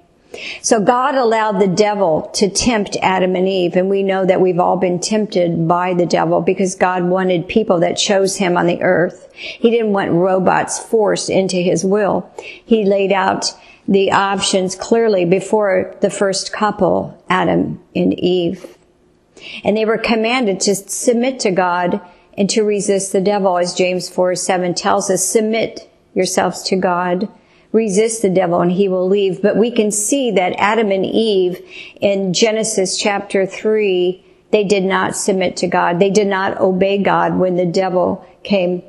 So 0.62 0.80
God 0.80 1.16
allowed 1.16 1.58
the 1.58 1.66
devil 1.66 2.30
to 2.34 2.48
tempt 2.48 2.96
Adam 3.02 3.34
and 3.34 3.48
Eve, 3.48 3.74
and 3.74 3.90
we 3.90 4.02
know 4.02 4.24
that 4.24 4.40
we've 4.40 4.60
all 4.60 4.76
been 4.76 5.00
tempted 5.00 5.66
by 5.66 5.94
the 5.94 6.06
devil 6.06 6.40
because 6.40 6.74
God 6.74 7.04
wanted 7.04 7.48
people 7.48 7.80
that 7.80 7.96
chose 7.96 8.36
him 8.36 8.56
on 8.56 8.66
the 8.66 8.82
earth. 8.82 9.28
He 9.34 9.70
didn't 9.70 9.92
want 9.92 10.12
robots 10.12 10.78
forced 10.78 11.30
into 11.30 11.56
his 11.56 11.84
will. 11.84 12.32
He 12.36 12.84
laid 12.84 13.12
out 13.12 13.52
the 13.88 14.12
options 14.12 14.76
clearly 14.76 15.24
before 15.24 15.96
the 16.00 16.10
first 16.10 16.52
couple, 16.52 17.20
Adam 17.28 17.82
and 17.96 18.14
Eve. 18.18 18.76
And 19.64 19.76
they 19.76 19.84
were 19.84 19.98
commanded 19.98 20.60
to 20.60 20.74
submit 20.76 21.40
to 21.40 21.50
God 21.50 22.00
and 22.36 22.48
to 22.50 22.62
resist 22.62 23.12
the 23.12 23.20
devil, 23.20 23.58
as 23.58 23.74
James 23.74 24.08
4 24.08 24.36
7 24.36 24.74
tells 24.74 25.10
us. 25.10 25.24
Submit 25.24 25.90
yourselves 26.14 26.62
to 26.64 26.76
God. 26.76 27.28
Resist 27.72 28.22
the 28.22 28.30
devil 28.30 28.60
and 28.60 28.72
he 28.72 28.88
will 28.88 29.08
leave. 29.08 29.40
But 29.42 29.56
we 29.56 29.70
can 29.70 29.90
see 29.90 30.30
that 30.32 30.54
Adam 30.58 30.90
and 30.90 31.06
Eve 31.06 31.60
in 32.00 32.32
Genesis 32.32 32.98
chapter 32.98 33.46
3, 33.46 34.24
they 34.50 34.64
did 34.64 34.84
not 34.84 35.14
submit 35.14 35.56
to 35.58 35.68
God. 35.68 36.00
They 36.00 36.10
did 36.10 36.26
not 36.26 36.60
obey 36.60 36.98
God 36.98 37.38
when 37.38 37.56
the 37.56 37.66
devil 37.66 38.26
came 38.42 38.82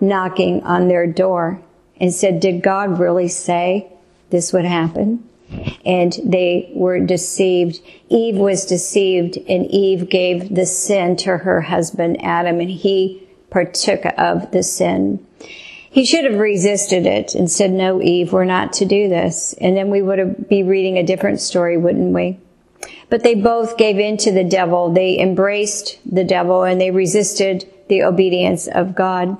knocking 0.00 0.62
on 0.62 0.88
their 0.88 1.06
door 1.06 1.60
and 2.00 2.12
said, 2.12 2.40
did 2.40 2.62
God 2.62 2.98
really 2.98 3.28
say 3.28 3.92
this 4.30 4.52
would 4.52 4.64
happen? 4.64 5.28
And 5.84 6.14
they 6.24 6.70
were 6.74 6.98
deceived. 6.98 7.80
Eve 8.08 8.36
was 8.36 8.66
deceived 8.66 9.36
and 9.48 9.66
Eve 9.66 10.08
gave 10.08 10.54
the 10.54 10.66
sin 10.66 11.16
to 11.18 11.38
her 11.38 11.60
husband 11.60 12.22
Adam 12.22 12.60
and 12.60 12.70
he 12.70 13.26
partook 13.50 14.04
of 14.18 14.50
the 14.50 14.62
sin. 14.62 15.24
He 15.96 16.04
should 16.04 16.26
have 16.26 16.38
resisted 16.38 17.06
it 17.06 17.34
and 17.34 17.50
said, 17.50 17.70
no, 17.70 18.02
Eve, 18.02 18.30
we're 18.30 18.44
not 18.44 18.74
to 18.74 18.84
do 18.84 19.08
this. 19.08 19.54
And 19.54 19.74
then 19.74 19.88
we 19.88 20.02
would 20.02 20.46
be 20.46 20.62
reading 20.62 20.98
a 20.98 21.02
different 21.02 21.40
story, 21.40 21.78
wouldn't 21.78 22.12
we? 22.12 22.38
But 23.08 23.22
they 23.22 23.34
both 23.34 23.78
gave 23.78 23.98
in 23.98 24.18
to 24.18 24.30
the 24.30 24.44
devil. 24.44 24.92
They 24.92 25.18
embraced 25.18 25.98
the 26.04 26.22
devil 26.22 26.64
and 26.64 26.78
they 26.78 26.90
resisted 26.90 27.72
the 27.88 28.02
obedience 28.02 28.66
of 28.66 28.94
God. 28.94 29.36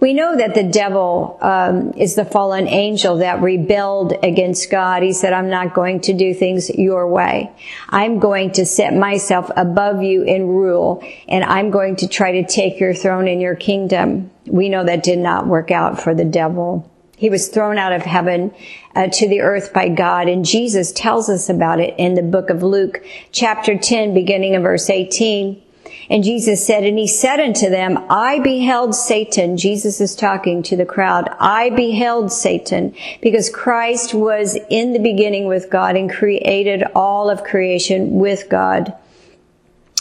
We 0.00 0.12
know 0.12 0.36
that 0.36 0.54
the 0.54 0.62
devil 0.62 1.38
um, 1.40 1.92
is 1.96 2.14
the 2.14 2.24
fallen 2.24 2.68
angel 2.68 3.18
that 3.18 3.40
rebelled 3.40 4.12
against 4.22 4.70
God. 4.70 5.02
He 5.02 5.12
said, 5.12 5.32
"I'm 5.32 5.50
not 5.50 5.74
going 5.74 6.00
to 6.02 6.12
do 6.12 6.34
things 6.34 6.70
your 6.70 7.08
way. 7.08 7.50
I'm 7.88 8.18
going 8.18 8.52
to 8.52 8.66
set 8.66 8.94
myself 8.94 9.50
above 9.56 10.02
you 10.02 10.24
and 10.24 10.48
rule, 10.48 11.02
and 11.28 11.44
I'm 11.44 11.70
going 11.70 11.96
to 11.96 12.08
try 12.08 12.32
to 12.32 12.46
take 12.46 12.78
your 12.78 12.94
throne 12.94 13.28
and 13.28 13.40
your 13.40 13.56
kingdom." 13.56 14.30
We 14.46 14.68
know 14.68 14.84
that 14.84 15.02
did 15.02 15.18
not 15.18 15.46
work 15.46 15.70
out 15.70 16.00
for 16.00 16.14
the 16.14 16.24
devil. 16.24 16.90
He 17.16 17.30
was 17.30 17.48
thrown 17.48 17.78
out 17.78 17.92
of 17.92 18.02
heaven 18.02 18.54
uh, 18.94 19.08
to 19.08 19.28
the 19.28 19.40
earth 19.40 19.72
by 19.72 19.88
God, 19.88 20.28
and 20.28 20.44
Jesus 20.44 20.92
tells 20.92 21.30
us 21.30 21.48
about 21.48 21.80
it 21.80 21.94
in 21.98 22.14
the 22.14 22.22
book 22.22 22.50
of 22.50 22.62
Luke, 22.62 23.02
chapter 23.32 23.76
10, 23.76 24.12
beginning 24.12 24.54
of 24.54 24.62
verse 24.62 24.90
18. 24.90 25.62
And 26.08 26.22
Jesus 26.22 26.64
said, 26.64 26.84
and 26.84 26.98
he 26.98 27.06
said 27.06 27.40
unto 27.40 27.68
them, 27.68 27.98
I 28.08 28.38
beheld 28.38 28.94
Satan. 28.94 29.56
Jesus 29.56 30.00
is 30.00 30.14
talking 30.14 30.62
to 30.64 30.76
the 30.76 30.86
crowd. 30.86 31.28
I 31.40 31.70
beheld 31.70 32.30
Satan 32.32 32.94
because 33.20 33.50
Christ 33.50 34.14
was 34.14 34.56
in 34.70 34.92
the 34.92 35.00
beginning 35.00 35.46
with 35.46 35.70
God 35.70 35.96
and 35.96 36.10
created 36.10 36.84
all 36.94 37.28
of 37.28 37.44
creation 37.44 38.14
with 38.14 38.48
God. 38.48 38.94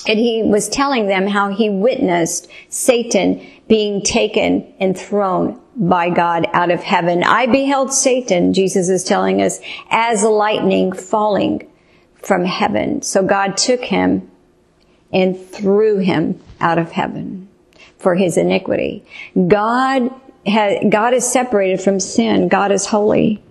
And 0.07 0.19
he 0.19 0.43
was 0.43 0.69
telling 0.69 1.07
them 1.07 1.27
how 1.27 1.49
he 1.49 1.69
witnessed 1.69 2.47
Satan 2.69 3.45
being 3.67 4.03
taken 4.03 4.71
and 4.79 4.95
thrown 4.95 5.59
by 5.75 6.09
God 6.11 6.47
out 6.53 6.69
of 6.69 6.81
heaven. 6.81 7.23
I 7.23 7.47
beheld 7.47 7.91
Satan, 7.91 8.53
Jesus 8.53 8.87
is 8.89 9.03
telling 9.03 9.41
us, 9.41 9.59
as 9.89 10.23
lightning 10.23 10.93
falling 10.93 11.67
from 12.21 12.45
heaven. 12.45 13.01
So 13.01 13.23
God 13.23 13.57
took 13.57 13.81
him 13.81 14.29
and 15.15 15.39
threw 15.39 15.97
him 15.97 16.39
out 16.59 16.77
of 16.77 16.91
heaven 16.91 17.47
for 17.97 18.13
his 18.15 18.37
iniquity. 18.37 19.03
God 19.47 20.11
has, 20.45 20.77
God 20.89 21.13
is 21.13 21.25
separated 21.25 21.81
from 21.81 21.99
sin. 21.99 22.49
God 22.49 22.71
is 22.71 22.85
holy. 22.85 23.41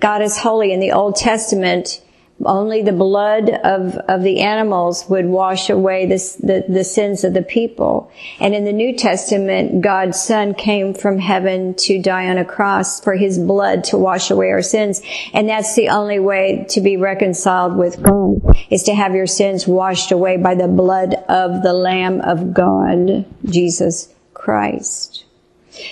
God 0.00 0.22
is 0.22 0.38
holy. 0.38 0.72
In 0.72 0.80
the 0.80 0.92
Old 0.92 1.14
Testament, 1.14 2.02
only 2.44 2.82
the 2.82 2.92
blood 2.92 3.50
of, 3.50 3.96
of 3.96 4.22
the 4.22 4.40
animals 4.40 5.06
would 5.08 5.26
wash 5.26 5.68
away 5.68 6.06
the, 6.06 6.64
the 6.68 6.84
sins 6.84 7.24
of 7.24 7.34
the 7.34 7.42
people. 7.42 8.10
And 8.38 8.54
in 8.54 8.64
the 8.64 8.72
New 8.72 8.96
Testament, 8.96 9.82
God's 9.82 10.20
son 10.20 10.54
came 10.54 10.94
from 10.94 11.18
heaven 11.18 11.74
to 11.74 12.00
die 12.00 12.28
on 12.28 12.38
a 12.38 12.44
cross 12.44 13.00
for 13.00 13.14
his 13.14 13.38
blood 13.38 13.84
to 13.84 13.98
wash 13.98 14.30
away 14.30 14.50
our 14.50 14.62
sins. 14.62 15.02
And 15.32 15.48
that's 15.48 15.74
the 15.74 15.90
only 15.90 16.18
way 16.18 16.66
to 16.70 16.80
be 16.80 16.96
reconciled 16.96 17.76
with 17.76 18.02
God 18.02 18.56
is 18.70 18.84
to 18.84 18.94
have 18.94 19.14
your 19.14 19.26
sins 19.26 19.66
washed 19.66 20.12
away 20.12 20.36
by 20.36 20.54
the 20.54 20.68
blood 20.68 21.14
of 21.28 21.62
the 21.62 21.72
Lamb 21.72 22.20
of 22.20 22.54
God, 22.54 23.26
Jesus 23.44 24.12
Christ. 24.34 25.24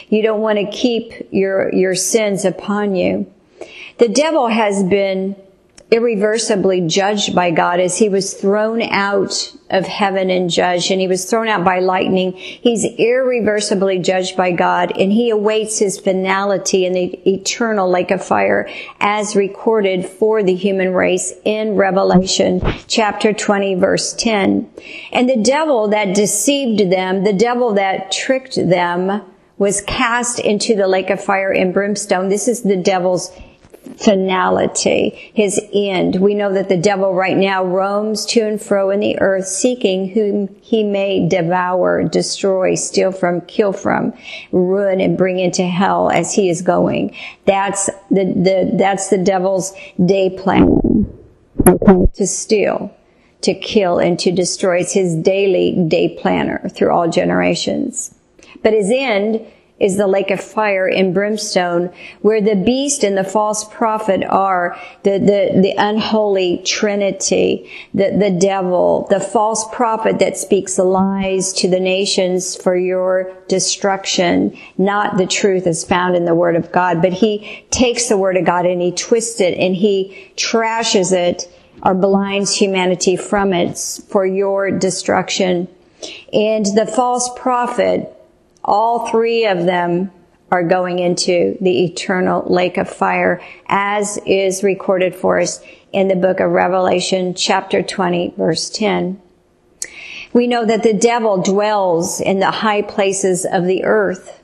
You 0.09 0.23
don't 0.23 0.41
want 0.41 0.59
to 0.59 0.71
keep 0.71 1.29
your, 1.31 1.73
your 1.75 1.95
sins 1.95 2.45
upon 2.45 2.95
you. 2.95 3.33
The 3.99 4.09
devil 4.09 4.49
has 4.49 4.85
been 4.85 5.37
irreversibly 5.90 6.83
judged 6.83 7.35
by 7.35 7.51
God 7.51 7.81
as 7.81 7.96
he 7.96 8.11
was 8.11 8.35
thrown 8.35 8.83
out 8.83 9.55
of 9.70 9.87
heaven 9.87 10.29
and 10.29 10.51
judged 10.51 10.90
and 10.90 11.01
he 11.01 11.09
was 11.09 11.24
thrown 11.24 11.48
out 11.48 11.64
by 11.64 11.81
lightning. 11.81 12.33
He's 12.33 12.85
irreversibly 12.85 13.98
judged 14.01 14.37
by 14.37 14.53
God 14.53 14.92
and 14.98 15.11
he 15.11 15.31
awaits 15.31 15.79
his 15.79 15.98
finality 15.98 16.85
in 16.85 16.92
the 16.92 17.31
eternal 17.31 17.88
lake 17.88 18.11
of 18.11 18.24
fire 18.24 18.68
as 19.01 19.35
recorded 19.35 20.05
for 20.07 20.42
the 20.42 20.55
human 20.55 20.92
race 20.92 21.33
in 21.44 21.77
Revelation 21.77 22.61
chapter 22.87 23.33
20 23.33 23.74
verse 23.77 24.12
10. 24.14 24.70
And 25.12 25.29
the 25.29 25.42
devil 25.42 25.88
that 25.88 26.14
deceived 26.14 26.90
them, 26.92 27.24
the 27.24 27.33
devil 27.33 27.72
that 27.74 28.12
tricked 28.12 28.57
them 28.57 29.22
was 29.57 29.81
cast 29.83 30.38
into 30.38 30.77
the 30.77 30.87
lake 30.87 31.11
of 31.11 31.22
fire 31.22 31.53
and 31.53 31.74
brimstone. 31.74 32.29
This 32.29 32.46
is 32.46 32.62
the 32.62 32.77
devil's 32.77 33.33
finality, 33.99 35.33
his 35.35 35.61
end. 35.73 36.17
We 36.17 36.35
know 36.35 36.53
that 36.53 36.69
the 36.69 36.77
devil 36.77 37.15
right 37.15 37.37
now 37.37 37.65
roams 37.65 38.25
to 38.27 38.41
and 38.41 38.61
fro 38.61 38.91
in 38.91 39.01
the 39.01 39.19
earth 39.21 39.47
seeking 39.47 40.11
whom 40.11 40.55
he 40.63 40.85
may 40.85 41.29
devour, 41.29 42.05
destroy, 42.05 42.75
steal 42.75 43.13
from, 43.13 43.41
kill 43.43 43.73
from, 43.73 44.13
ruin 44.53 45.01
and 45.01 45.19
bring 45.19 45.39
into 45.39 45.65
hell 45.65 46.11
as 46.11 46.35
he 46.35 46.49
is 46.49 46.63
going. 46.63 47.15
That's 47.45 47.87
the, 48.11 48.25
the 48.25 48.71
that's 48.75 49.09
the 49.09 49.19
devil's 49.19 49.73
day 50.05 50.31
plan. 50.31 51.15
Okay. 51.67 52.07
To 52.15 52.27
steal, 52.27 52.97
to 53.43 53.55
kill 53.55 53.99
and 53.99 54.19
to 54.21 54.31
destroy. 54.31 54.79
It's 54.79 54.93
his 54.93 55.15
daily 55.17 55.85
day 55.89 56.17
planner 56.21 56.69
through 56.69 56.93
all 56.93 57.09
generations. 57.09 58.15
But 58.63 58.73
his 58.73 58.91
end 58.91 59.45
is 59.81 59.97
the 59.97 60.07
lake 60.07 60.31
of 60.31 60.41
fire 60.41 60.88
and 60.88 61.14
brimstone, 61.14 61.93
where 62.23 62.41
the 62.41 62.57
beast 62.57 63.05
and 63.05 63.17
the 63.17 63.25
false 63.25 63.64
prophet 63.64 64.25
are 64.25 64.77
the, 65.05 65.19
the, 65.19 65.61
the 65.61 65.75
unholy 65.79 66.61
trinity, 66.64 67.71
the, 67.95 68.11
the 68.19 68.31
devil, 68.31 69.07
the 69.11 69.21
false 69.21 69.67
prophet 69.73 70.19
that 70.19 70.37
speaks 70.37 70.79
lies 70.79 71.53
to 71.53 71.69
the 71.69 71.81
nations 71.81 72.57
for 72.57 72.77
your 72.77 73.33
destruction, 73.49 74.57
not 74.77 75.17
the 75.17 75.27
truth 75.27 75.67
is 75.67 75.85
found 75.85 76.17
in 76.17 76.25
the 76.25 76.35
word 76.35 76.57
of 76.57 76.73
God, 76.73 77.01
but 77.01 77.12
he 77.12 77.64
takes 77.71 78.09
the 78.09 78.17
word 78.17 78.37
of 78.37 78.45
God 78.45 78.67
and 78.67 78.83
he 78.83 78.93
twists 78.93 79.41
it 79.41 79.57
and 79.59 79.77
he 79.77 80.33
trashes 80.37 81.12
it 81.12 81.51
or 81.83 81.95
blinds 81.95 82.55
humanity 82.55 83.17
from 83.17 83.53
it 83.53 83.79
for 84.09 84.27
your 84.27 84.71
destruction. 84.71 85.69
And 86.33 86.67
the 86.67 86.87
false 86.87 87.31
prophet, 87.37 88.14
all 88.68 89.09
three 89.09 89.46
of 89.46 89.64
them 89.64 90.11
are 90.50 90.62
going 90.62 90.98
into 90.98 91.57
the 91.62 91.85
eternal 91.85 92.44
lake 92.52 92.76
of 92.76 92.88
fire 92.88 93.40
as 93.66 94.18
is 94.26 94.62
recorded 94.62 95.14
for 95.14 95.40
us 95.40 95.62
in 95.92 96.09
the 96.09 96.14
book 96.14 96.38
of 96.38 96.50
Revelation 96.50 97.35
chapter 97.35 97.83
20 97.83 98.35
verse 98.37 98.68
10. 98.68 99.20
We 100.35 100.46
know 100.46 100.66
that 100.66 100.83
the 100.83 100.92
devil 100.92 101.42
dwells 101.42 102.20
in 102.20 102.40
the 102.40 102.50
high 102.50 102.83
places 102.83 103.46
of 103.50 103.64
the 103.64 103.85
earth 103.85 104.42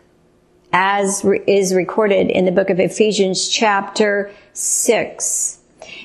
as 0.73 1.23
is 1.47 1.75
recorded 1.75 2.31
in 2.31 2.47
the 2.47 2.53
book 2.53 2.71
of 2.71 2.81
Ephesians 2.81 3.47
chapter 3.47 4.33
6. 4.55 5.59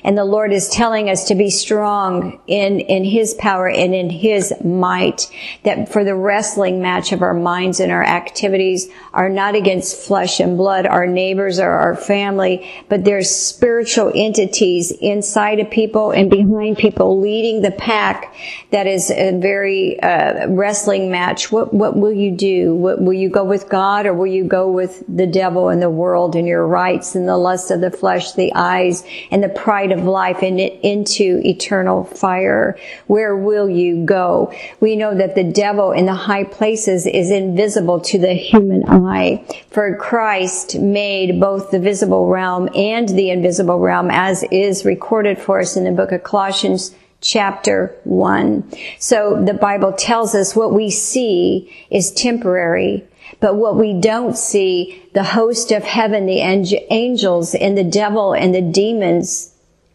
And 0.04 0.16
the 0.16 0.24
Lord 0.24 0.52
is 0.52 0.68
telling 0.68 1.10
us 1.10 1.28
to 1.28 1.34
be 1.34 1.50
strong 1.50 2.40
in, 2.46 2.80
in 2.80 3.04
His 3.04 3.34
power 3.34 3.68
and 3.68 3.94
in 3.94 4.10
His 4.10 4.52
might. 4.64 5.30
That 5.64 5.92
for 5.92 6.04
the 6.04 6.14
wrestling 6.14 6.80
match 6.80 7.12
of 7.12 7.22
our 7.22 7.34
minds 7.34 7.80
and 7.80 7.92
our 7.92 8.04
activities 8.04 8.88
are 9.12 9.28
not 9.28 9.54
against 9.54 9.96
flesh 9.96 10.40
and 10.40 10.56
blood, 10.56 10.86
our 10.86 11.06
neighbors 11.06 11.58
or 11.58 11.70
our 11.70 11.96
family, 11.96 12.68
but 12.88 13.04
there's 13.04 13.30
spiritual 13.30 14.12
entities 14.14 14.90
inside 14.90 15.60
of 15.60 15.70
people 15.70 16.10
and 16.10 16.30
behind 16.30 16.78
people 16.78 17.20
leading 17.20 17.62
the 17.62 17.70
pack. 17.70 18.34
That 18.70 18.86
is 18.86 19.10
a 19.10 19.38
very 19.38 20.00
uh, 20.00 20.48
wrestling 20.48 21.10
match. 21.10 21.50
What 21.50 21.74
what 21.74 21.96
will 21.96 22.12
you 22.12 22.30
do? 22.30 22.74
What, 22.74 23.00
will 23.00 23.12
you 23.12 23.28
go 23.28 23.44
with 23.44 23.68
God 23.68 24.06
or 24.06 24.14
will 24.14 24.26
you 24.26 24.44
go 24.44 24.70
with 24.70 25.02
the 25.08 25.26
devil 25.26 25.68
and 25.68 25.82
the 25.82 25.90
world 25.90 26.36
and 26.36 26.46
your 26.46 26.66
rights 26.66 27.14
and 27.14 27.28
the 27.28 27.36
lust 27.36 27.70
of 27.70 27.80
the 27.80 27.90
flesh, 27.90 28.32
the 28.32 28.52
eyes 28.54 29.04
and 29.30 29.42
the 29.42 29.48
pride 29.48 29.89
of 29.92 30.04
life 30.04 30.42
and 30.42 30.60
into 30.60 31.40
eternal 31.44 32.04
fire. 32.04 32.78
Where 33.06 33.36
will 33.36 33.68
you 33.68 34.04
go? 34.04 34.52
We 34.80 34.96
know 34.96 35.14
that 35.14 35.34
the 35.34 35.44
devil 35.44 35.92
in 35.92 36.06
the 36.06 36.14
high 36.14 36.44
places 36.44 37.06
is 37.06 37.30
invisible 37.30 38.00
to 38.00 38.18
the 38.18 38.34
human 38.34 38.84
eye. 38.88 39.44
For 39.70 39.96
Christ 39.96 40.78
made 40.78 41.40
both 41.40 41.70
the 41.70 41.80
visible 41.80 42.28
realm 42.28 42.68
and 42.74 43.08
the 43.08 43.30
invisible 43.30 43.78
realm 43.78 44.10
as 44.10 44.44
is 44.50 44.84
recorded 44.84 45.38
for 45.38 45.60
us 45.60 45.76
in 45.76 45.84
the 45.84 45.92
book 45.92 46.12
of 46.12 46.22
Colossians 46.22 46.94
chapter 47.20 47.94
1. 48.04 48.72
So 48.98 49.42
the 49.44 49.54
Bible 49.54 49.92
tells 49.92 50.34
us 50.34 50.56
what 50.56 50.72
we 50.72 50.90
see 50.90 51.70
is 51.90 52.10
temporary, 52.12 53.04
but 53.40 53.56
what 53.56 53.76
we 53.76 53.92
don't 53.92 54.36
see, 54.36 55.02
the 55.14 55.22
host 55.22 55.70
of 55.70 55.84
heaven, 55.84 56.26
the 56.26 56.40
angels 56.40 57.54
and 57.54 57.76
the 57.76 57.84
devil 57.84 58.32
and 58.32 58.54
the 58.54 58.62
demons 58.62 59.49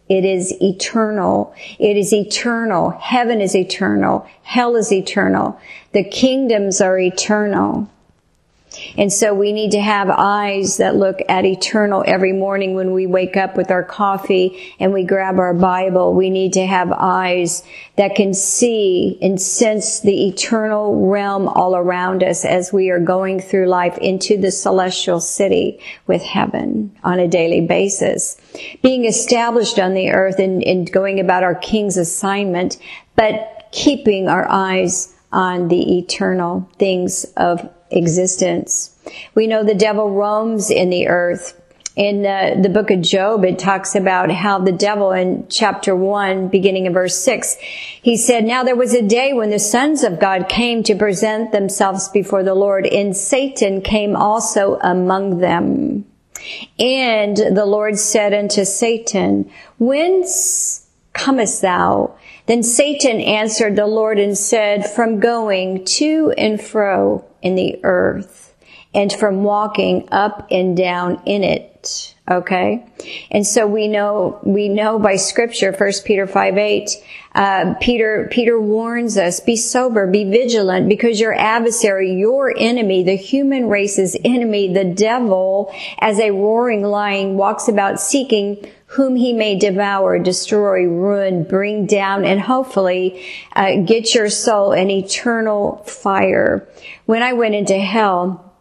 it 0.07 0.23
is 0.23 0.53
eternal. 0.61 1.55
It 1.79 1.97
is 1.97 2.13
eternal. 2.13 2.91
Heaven 2.91 3.41
is 3.41 3.55
eternal. 3.55 4.27
Hell 4.43 4.75
is 4.75 4.91
eternal. 4.91 5.59
The 5.93 6.03
kingdoms 6.03 6.79
are 6.79 6.99
eternal. 6.99 7.89
And 8.97 9.11
so 9.11 9.33
we 9.33 9.51
need 9.53 9.71
to 9.71 9.81
have 9.81 10.09
eyes 10.09 10.77
that 10.77 10.95
look 10.95 11.19
at 11.29 11.45
eternal 11.45 12.03
every 12.05 12.33
morning 12.33 12.75
when 12.75 12.91
we 12.91 13.07
wake 13.07 13.37
up 13.37 13.55
with 13.55 13.71
our 13.71 13.83
coffee 13.83 14.75
and 14.79 14.93
we 14.93 15.03
grab 15.03 15.39
our 15.39 15.53
Bible. 15.53 16.13
We 16.13 16.29
need 16.29 16.53
to 16.53 16.65
have 16.65 16.91
eyes 16.91 17.63
that 17.95 18.15
can 18.15 18.33
see 18.33 19.17
and 19.21 19.41
sense 19.41 20.01
the 20.01 20.27
eternal 20.27 21.07
realm 21.07 21.47
all 21.47 21.75
around 21.75 22.23
us 22.23 22.45
as 22.45 22.73
we 22.73 22.89
are 22.89 22.99
going 22.99 23.39
through 23.39 23.67
life 23.67 23.97
into 23.99 24.37
the 24.37 24.51
celestial 24.51 25.19
city 25.19 25.79
with 26.05 26.21
heaven 26.21 26.95
on 27.03 27.19
a 27.19 27.27
daily 27.27 27.61
basis. 27.61 28.37
Being 28.81 29.05
established 29.05 29.79
on 29.79 29.93
the 29.93 30.11
earth 30.11 30.39
and, 30.39 30.63
and 30.63 30.91
going 30.91 31.19
about 31.19 31.43
our 31.43 31.55
king's 31.55 31.97
assignment, 31.97 32.77
but 33.15 33.67
keeping 33.71 34.27
our 34.27 34.49
eyes 34.49 35.13
on 35.31 35.67
the 35.67 35.97
eternal 35.97 36.69
things 36.77 37.25
of 37.35 37.69
existence. 37.91 38.95
We 39.35 39.47
know 39.47 39.63
the 39.63 39.75
devil 39.75 40.11
roams 40.11 40.71
in 40.71 40.89
the 40.89 41.07
earth. 41.07 41.61
In 41.95 42.25
uh, 42.25 42.61
the 42.61 42.67
book 42.67 42.91
of 42.91 43.01
Job, 43.01 43.45
it 43.45 43.57
talks 43.57 43.95
about 43.95 44.29
how 44.29 44.59
the 44.59 44.73
devil 44.73 45.13
in 45.13 45.47
chapter 45.49 45.95
1, 45.95 46.49
beginning 46.49 46.87
in 46.87 46.93
verse 46.93 47.15
6, 47.23 47.55
he 48.01 48.17
said, 48.17 48.43
Now 48.43 48.63
there 48.65 48.75
was 48.75 48.93
a 48.93 49.01
day 49.01 49.31
when 49.31 49.49
the 49.49 49.59
sons 49.59 50.03
of 50.03 50.19
God 50.19 50.49
came 50.49 50.83
to 50.83 50.95
present 50.95 51.53
themselves 51.53 52.09
before 52.09 52.43
the 52.43 52.53
Lord, 52.53 52.85
and 52.85 53.15
Satan 53.15 53.81
came 53.81 54.13
also 54.13 54.77
among 54.81 55.37
them. 55.37 56.05
And 56.79 57.37
the 57.37 57.65
Lord 57.65 57.97
said 57.97 58.33
unto 58.33 58.65
Satan, 58.65 59.49
Whence 59.79 60.87
comest 61.13 61.61
thou? 61.61 62.15
Then 62.45 62.63
Satan 62.63 63.19
answered 63.21 63.75
the 63.75 63.87
Lord 63.87 64.19
and 64.19 64.37
said, 64.37 64.89
From 64.89 65.19
going 65.19 65.85
to 65.85 66.33
and 66.37 66.61
fro 66.61 67.25
in 67.41 67.55
the 67.55 67.79
earth 67.83 68.53
and 68.93 69.11
from 69.11 69.43
walking 69.43 70.07
up 70.11 70.47
and 70.49 70.75
down 70.75 71.21
in 71.25 71.43
it. 71.43 72.14
Okay. 72.29 72.83
And 73.29 73.45
so 73.45 73.67
we 73.67 73.87
know, 73.87 74.39
we 74.43 74.67
know 74.67 74.97
by 74.97 75.15
scripture, 75.15 75.71
1 75.71 75.91
Peter 76.05 76.25
5 76.25 76.57
8, 76.57 76.89
uh, 77.35 77.73
Peter, 77.79 78.27
Peter 78.31 78.59
warns 78.59 79.15
us, 79.15 79.39
be 79.39 79.55
sober, 79.55 80.07
be 80.07 80.23
vigilant, 80.23 80.89
because 80.89 81.19
your 81.19 81.35
adversary, 81.35 82.13
your 82.13 82.51
enemy, 82.57 83.03
the 83.03 83.15
human 83.15 83.69
race's 83.69 84.17
enemy, 84.25 84.73
the 84.73 84.85
devil, 84.85 85.71
as 85.99 86.17
a 86.19 86.31
roaring 86.31 86.81
lion, 86.81 87.37
walks 87.37 87.67
about 87.67 87.99
seeking 87.99 88.57
whom 88.87 89.15
he 89.15 89.31
may 89.31 89.59
devour, 89.59 90.17
destroy, 90.17 90.85
ruin, 90.85 91.43
bring 91.43 91.85
down, 91.85 92.25
and 92.25 92.39
hopefully 92.41 93.23
uh, 93.55 93.75
get 93.85 94.15
your 94.15 94.29
soul 94.29 94.71
an 94.71 94.89
eternal 94.89 95.83
fire. 95.85 96.67
When 97.05 97.21
I 97.21 97.33
went 97.33 97.53
into 97.53 97.77
hell, 97.77 98.54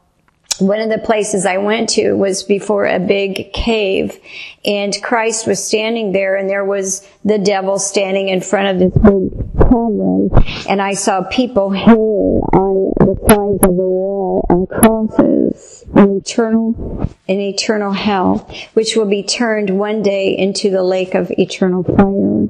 one 0.58 0.80
of 0.80 0.88
the 0.88 0.98
places 0.98 1.46
I 1.46 1.58
went 1.58 1.88
to 1.90 2.12
was 2.14 2.42
before 2.42 2.86
a 2.86 2.98
big 2.98 3.52
cave 3.52 4.18
and 4.64 4.96
Christ 5.02 5.46
was 5.46 5.64
standing 5.64 6.12
there 6.12 6.36
and 6.36 6.48
there 6.48 6.64
was 6.64 7.06
the 7.24 7.38
devil 7.38 7.78
standing 7.78 8.28
in 8.28 8.40
front 8.40 8.68
of 8.68 8.78
this 8.78 9.02
big 9.02 9.58
cavern 9.58 10.30
and 10.68 10.80
I 10.80 10.94
saw 10.94 11.22
people 11.22 11.70
hanging 11.70 11.98
on 11.98 12.92
the 12.98 13.16
sides 13.28 13.64
of 13.64 13.76
the 13.76 13.82
wall 13.82 14.46
on 14.48 14.66
crosses 14.66 15.84
an 15.94 16.16
eternal 16.16 17.08
an 17.28 17.40
eternal 17.40 17.92
hell 17.92 18.48
which 18.74 18.96
will 18.96 19.08
be 19.08 19.22
turned 19.22 19.70
one 19.70 20.02
day 20.02 20.36
into 20.36 20.70
the 20.70 20.82
lake 20.82 21.14
of 21.14 21.30
eternal 21.32 21.82
fire. 21.82 22.44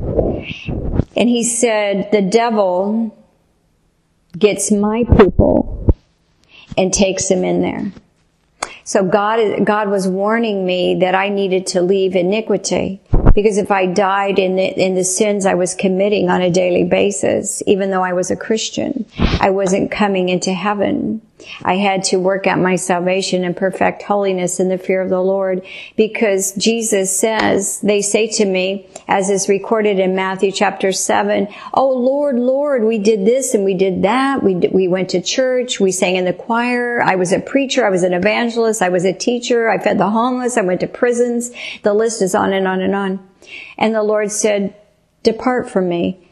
And 1.16 1.28
he 1.28 1.44
said 1.44 2.10
the 2.12 2.22
devil 2.22 3.16
gets 4.38 4.70
my 4.70 5.04
people 5.16 5.73
and 6.76 6.92
takes 6.92 7.28
them 7.28 7.44
in 7.44 7.62
there. 7.62 7.92
So 8.84 9.02
God, 9.02 9.64
God 9.64 9.88
was 9.88 10.06
warning 10.06 10.66
me 10.66 10.96
that 10.96 11.14
I 11.14 11.30
needed 11.30 11.66
to 11.68 11.80
leave 11.80 12.14
iniquity 12.14 13.00
because 13.34 13.56
if 13.56 13.70
I 13.70 13.86
died 13.86 14.38
in 14.38 14.56
the, 14.56 14.64
in 14.64 14.94
the 14.94 15.04
sins 15.04 15.46
I 15.46 15.54
was 15.54 15.74
committing 15.74 16.28
on 16.28 16.42
a 16.42 16.50
daily 16.50 16.84
basis, 16.84 17.62
even 17.66 17.90
though 17.90 18.02
I 18.02 18.12
was 18.12 18.30
a 18.30 18.36
Christian, 18.36 19.06
I 19.18 19.50
wasn't 19.50 19.90
coming 19.90 20.28
into 20.28 20.52
heaven. 20.52 21.22
I 21.62 21.76
had 21.76 22.04
to 22.04 22.18
work 22.18 22.46
out 22.46 22.58
my 22.58 22.76
salvation 22.76 23.44
and 23.44 23.56
perfect 23.56 24.02
holiness 24.02 24.60
in 24.60 24.68
the 24.68 24.78
fear 24.78 25.00
of 25.00 25.10
the 25.10 25.20
Lord 25.20 25.66
because 25.96 26.52
Jesus 26.52 27.16
says, 27.16 27.80
they 27.80 28.02
say 28.02 28.28
to 28.28 28.44
me, 28.44 28.88
as 29.08 29.30
is 29.30 29.48
recorded 29.48 29.98
in 29.98 30.14
Matthew 30.14 30.52
chapter 30.52 30.92
7, 30.92 31.48
Oh 31.74 31.90
Lord, 31.90 32.38
Lord, 32.38 32.84
we 32.84 32.98
did 32.98 33.26
this 33.26 33.52
and 33.52 33.64
we 33.64 33.74
did 33.74 34.02
that. 34.02 34.42
We, 34.42 34.54
did, 34.54 34.72
we 34.72 34.86
went 34.86 35.10
to 35.10 35.20
church. 35.20 35.80
We 35.80 35.90
sang 35.90 36.16
in 36.16 36.24
the 36.24 36.32
choir. 36.32 37.02
I 37.02 37.16
was 37.16 37.32
a 37.32 37.40
preacher. 37.40 37.84
I 37.84 37.90
was 37.90 38.04
an 38.04 38.14
evangelist. 38.14 38.80
I 38.80 38.88
was 38.88 39.04
a 39.04 39.12
teacher. 39.12 39.68
I 39.68 39.78
fed 39.78 39.98
the 39.98 40.10
homeless. 40.10 40.56
I 40.56 40.62
went 40.62 40.80
to 40.80 40.86
prisons. 40.86 41.50
The 41.82 41.94
list 41.94 42.22
is 42.22 42.34
on 42.34 42.52
and 42.52 42.68
on 42.68 42.80
and 42.80 42.94
on. 42.94 43.28
And 43.76 43.94
the 43.94 44.02
Lord 44.02 44.30
said, 44.30 44.74
depart 45.22 45.68
from 45.68 45.88
me, 45.88 46.30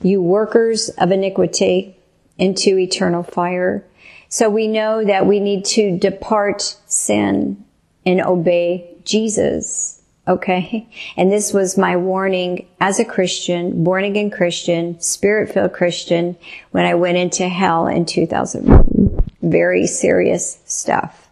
you 0.00 0.22
workers 0.22 0.90
of 0.90 1.10
iniquity 1.10 1.96
into 2.38 2.78
eternal 2.78 3.22
fire. 3.22 3.84
So 4.34 4.50
we 4.50 4.66
know 4.66 5.04
that 5.04 5.28
we 5.28 5.38
need 5.38 5.64
to 5.76 5.96
depart 5.96 6.76
sin 6.86 7.64
and 8.04 8.20
obey 8.20 8.96
Jesus. 9.04 10.02
Okay. 10.26 10.88
And 11.16 11.30
this 11.30 11.52
was 11.52 11.78
my 11.78 11.96
warning 11.96 12.66
as 12.80 12.98
a 12.98 13.04
Christian, 13.04 13.84
born 13.84 14.02
again 14.02 14.32
Christian, 14.32 14.98
spirit 14.98 15.54
filled 15.54 15.72
Christian 15.72 16.36
when 16.72 16.84
I 16.84 16.96
went 16.96 17.16
into 17.16 17.48
hell 17.48 17.86
in 17.86 18.06
2001. 18.06 19.30
Very 19.40 19.86
serious 19.86 20.58
stuff. 20.66 21.30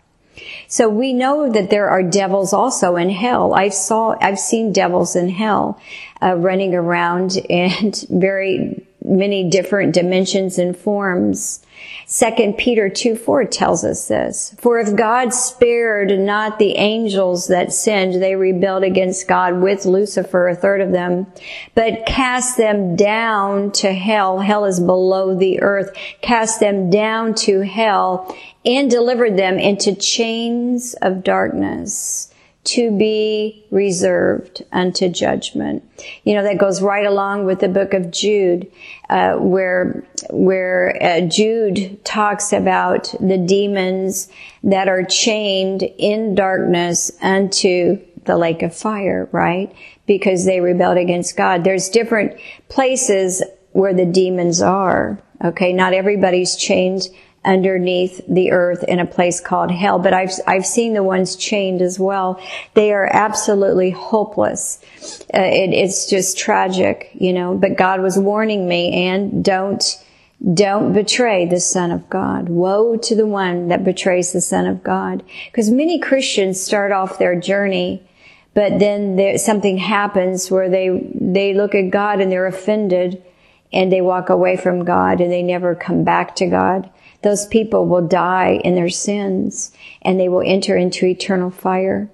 So 0.68 0.88
we 0.88 1.12
know 1.12 1.50
that 1.50 1.70
there 1.70 1.90
are 1.90 2.04
devils 2.04 2.52
also 2.52 2.94
in 2.94 3.10
hell. 3.10 3.52
I 3.52 3.70
saw, 3.70 4.14
I've 4.20 4.38
seen 4.38 4.72
devils 4.72 5.16
in 5.16 5.28
hell, 5.28 5.80
uh, 6.22 6.36
running 6.36 6.72
around 6.72 7.36
and 7.50 7.96
very 8.08 8.86
many 9.04 9.48
different 9.48 9.94
dimensions 9.94 10.58
and 10.58 10.76
forms. 10.76 11.64
Second 12.06 12.58
Peter 12.58 12.88
2 12.88 13.16
4 13.16 13.44
tells 13.46 13.84
us 13.84 14.08
this. 14.08 14.54
For 14.58 14.78
if 14.78 14.94
God 14.94 15.32
spared 15.32 16.18
not 16.18 16.58
the 16.58 16.76
angels 16.76 17.48
that 17.48 17.72
sinned, 17.72 18.22
they 18.22 18.36
rebelled 18.36 18.84
against 18.84 19.28
God 19.28 19.60
with 19.60 19.86
Lucifer, 19.86 20.48
a 20.48 20.54
third 20.54 20.80
of 20.80 20.92
them, 20.92 21.26
but 21.74 22.06
cast 22.06 22.56
them 22.56 22.96
down 22.96 23.72
to 23.72 23.92
hell. 23.92 24.40
Hell 24.40 24.64
is 24.64 24.80
below 24.80 25.34
the 25.34 25.62
earth. 25.62 25.96
Cast 26.20 26.60
them 26.60 26.90
down 26.90 27.34
to 27.34 27.60
hell 27.60 28.36
and 28.64 28.90
delivered 28.90 29.36
them 29.36 29.58
into 29.58 29.94
chains 29.94 30.94
of 31.02 31.24
darkness 31.24 32.31
to 32.64 32.96
be 32.96 33.64
reserved 33.70 34.62
unto 34.70 35.08
judgment. 35.08 35.82
You 36.24 36.34
know, 36.34 36.44
that 36.44 36.58
goes 36.58 36.80
right 36.80 37.04
along 37.04 37.44
with 37.44 37.58
the 37.58 37.68
book 37.68 37.92
of 37.92 38.12
Jude, 38.12 38.70
uh, 39.10 39.34
where, 39.34 40.04
where 40.30 40.96
uh, 41.02 41.20
Jude 41.22 42.04
talks 42.04 42.52
about 42.52 43.14
the 43.18 43.38
demons 43.38 44.28
that 44.62 44.88
are 44.88 45.02
chained 45.02 45.82
in 45.82 46.36
darkness 46.36 47.10
unto 47.20 48.00
the 48.24 48.36
lake 48.36 48.62
of 48.62 48.74
fire, 48.74 49.28
right? 49.32 49.74
Because 50.06 50.44
they 50.44 50.60
rebelled 50.60 50.98
against 50.98 51.36
God. 51.36 51.64
There's 51.64 51.88
different 51.88 52.38
places 52.68 53.42
where 53.72 53.94
the 53.94 54.06
demons 54.06 54.62
are. 54.62 55.20
Okay. 55.44 55.72
Not 55.72 55.94
everybody's 55.94 56.54
chained 56.54 57.08
underneath 57.44 58.20
the 58.28 58.52
earth 58.52 58.84
in 58.84 59.00
a 59.00 59.06
place 59.06 59.40
called 59.40 59.70
hell. 59.70 59.98
But 59.98 60.14
I've, 60.14 60.30
I've 60.46 60.66
seen 60.66 60.94
the 60.94 61.02
ones 61.02 61.34
chained 61.34 61.82
as 61.82 61.98
well. 61.98 62.40
They 62.74 62.92
are 62.92 63.08
absolutely 63.12 63.90
hopeless. 63.90 64.78
Uh, 65.34 65.40
it, 65.40 65.72
it's 65.72 66.08
just 66.08 66.38
tragic, 66.38 67.10
you 67.14 67.32
know, 67.32 67.54
but 67.54 67.76
God 67.76 68.00
was 68.00 68.16
warning 68.16 68.68
me 68.68 69.08
and 69.08 69.44
don't, 69.44 69.82
don't 70.54 70.92
betray 70.92 71.46
the 71.46 71.60
Son 71.60 71.90
of 71.90 72.08
God. 72.08 72.48
Woe 72.48 72.96
to 72.96 73.16
the 73.16 73.26
one 73.26 73.68
that 73.68 73.84
betrays 73.84 74.32
the 74.32 74.40
Son 74.40 74.66
of 74.66 74.84
God. 74.84 75.24
Because 75.46 75.68
many 75.68 75.98
Christians 75.98 76.60
start 76.60 76.92
off 76.92 77.18
their 77.18 77.38
journey, 77.38 78.08
but 78.54 78.78
then 78.78 79.16
there, 79.16 79.36
something 79.38 79.78
happens 79.78 80.48
where 80.48 80.68
they, 80.68 81.12
they 81.14 81.54
look 81.54 81.74
at 81.74 81.90
God 81.90 82.20
and 82.20 82.30
they're 82.30 82.46
offended 82.46 83.20
and 83.72 83.90
they 83.90 84.00
walk 84.00 84.28
away 84.28 84.56
from 84.56 84.84
God 84.84 85.20
and 85.20 85.32
they 85.32 85.42
never 85.42 85.74
come 85.74 86.04
back 86.04 86.36
to 86.36 86.46
God 86.46 86.88
those 87.22 87.46
people 87.46 87.86
will 87.86 88.06
die 88.06 88.60
in 88.64 88.74
their 88.74 88.88
sins 88.88 89.72
and 90.02 90.18
they 90.18 90.28
will 90.28 90.42
enter 90.44 90.76
into 90.76 91.06
eternal 91.06 91.50
fire. 91.50 92.10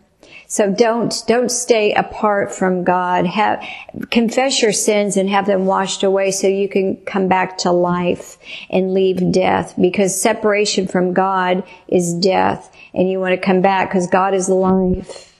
So 0.50 0.72
don't, 0.72 1.14
don't 1.26 1.50
stay 1.50 1.92
apart 1.92 2.54
from 2.54 2.82
God. 2.82 3.26
Have, 3.26 3.62
confess 4.10 4.62
your 4.62 4.72
sins 4.72 5.18
and 5.18 5.28
have 5.28 5.44
them 5.44 5.66
washed 5.66 6.02
away 6.02 6.30
so 6.30 6.46
you 6.46 6.70
can 6.70 6.96
come 7.04 7.28
back 7.28 7.58
to 7.58 7.70
life 7.70 8.38
and 8.70 8.94
leave 8.94 9.30
death 9.30 9.74
because 9.78 10.18
separation 10.18 10.88
from 10.88 11.12
God 11.12 11.64
is 11.86 12.14
death 12.14 12.74
and 12.94 13.10
you 13.10 13.20
want 13.20 13.34
to 13.34 13.46
come 13.46 13.60
back 13.60 13.90
because 13.90 14.06
God 14.06 14.32
is 14.32 14.48
life. 14.48 15.34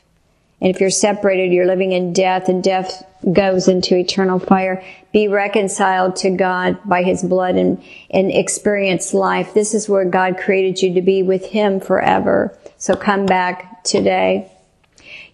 And 0.60 0.74
if 0.74 0.80
you're 0.80 0.90
separated, 0.90 1.52
you're 1.52 1.66
living 1.66 1.92
in 1.92 2.12
death 2.12 2.50
and 2.50 2.62
death 2.62 3.04
goes 3.32 3.68
into 3.68 3.96
eternal 3.96 4.38
fire. 4.38 4.84
Be 5.12 5.28
reconciled 5.28 6.16
to 6.16 6.30
God 6.30 6.78
by 6.84 7.02
his 7.02 7.22
blood 7.22 7.56
and, 7.56 7.82
and 8.10 8.30
experience 8.30 9.12
life. 9.12 9.54
This 9.54 9.74
is 9.74 9.88
where 9.88 10.04
God 10.04 10.38
created 10.38 10.82
you 10.82 10.94
to 10.94 11.02
be 11.02 11.22
with 11.22 11.46
him 11.46 11.80
forever. 11.80 12.56
So 12.76 12.94
come 12.94 13.26
back 13.26 13.82
today. 13.84 14.50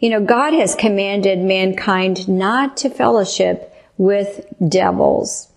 You 0.01 0.11
know, 0.11 0.25
God 0.25 0.53
has 0.53 0.75
commanded 0.75 1.39
mankind 1.39 2.29
not 2.29 2.77
to 2.79 2.91
fellowship 2.91 3.73
with 3.97 4.47
devils, 4.67 5.49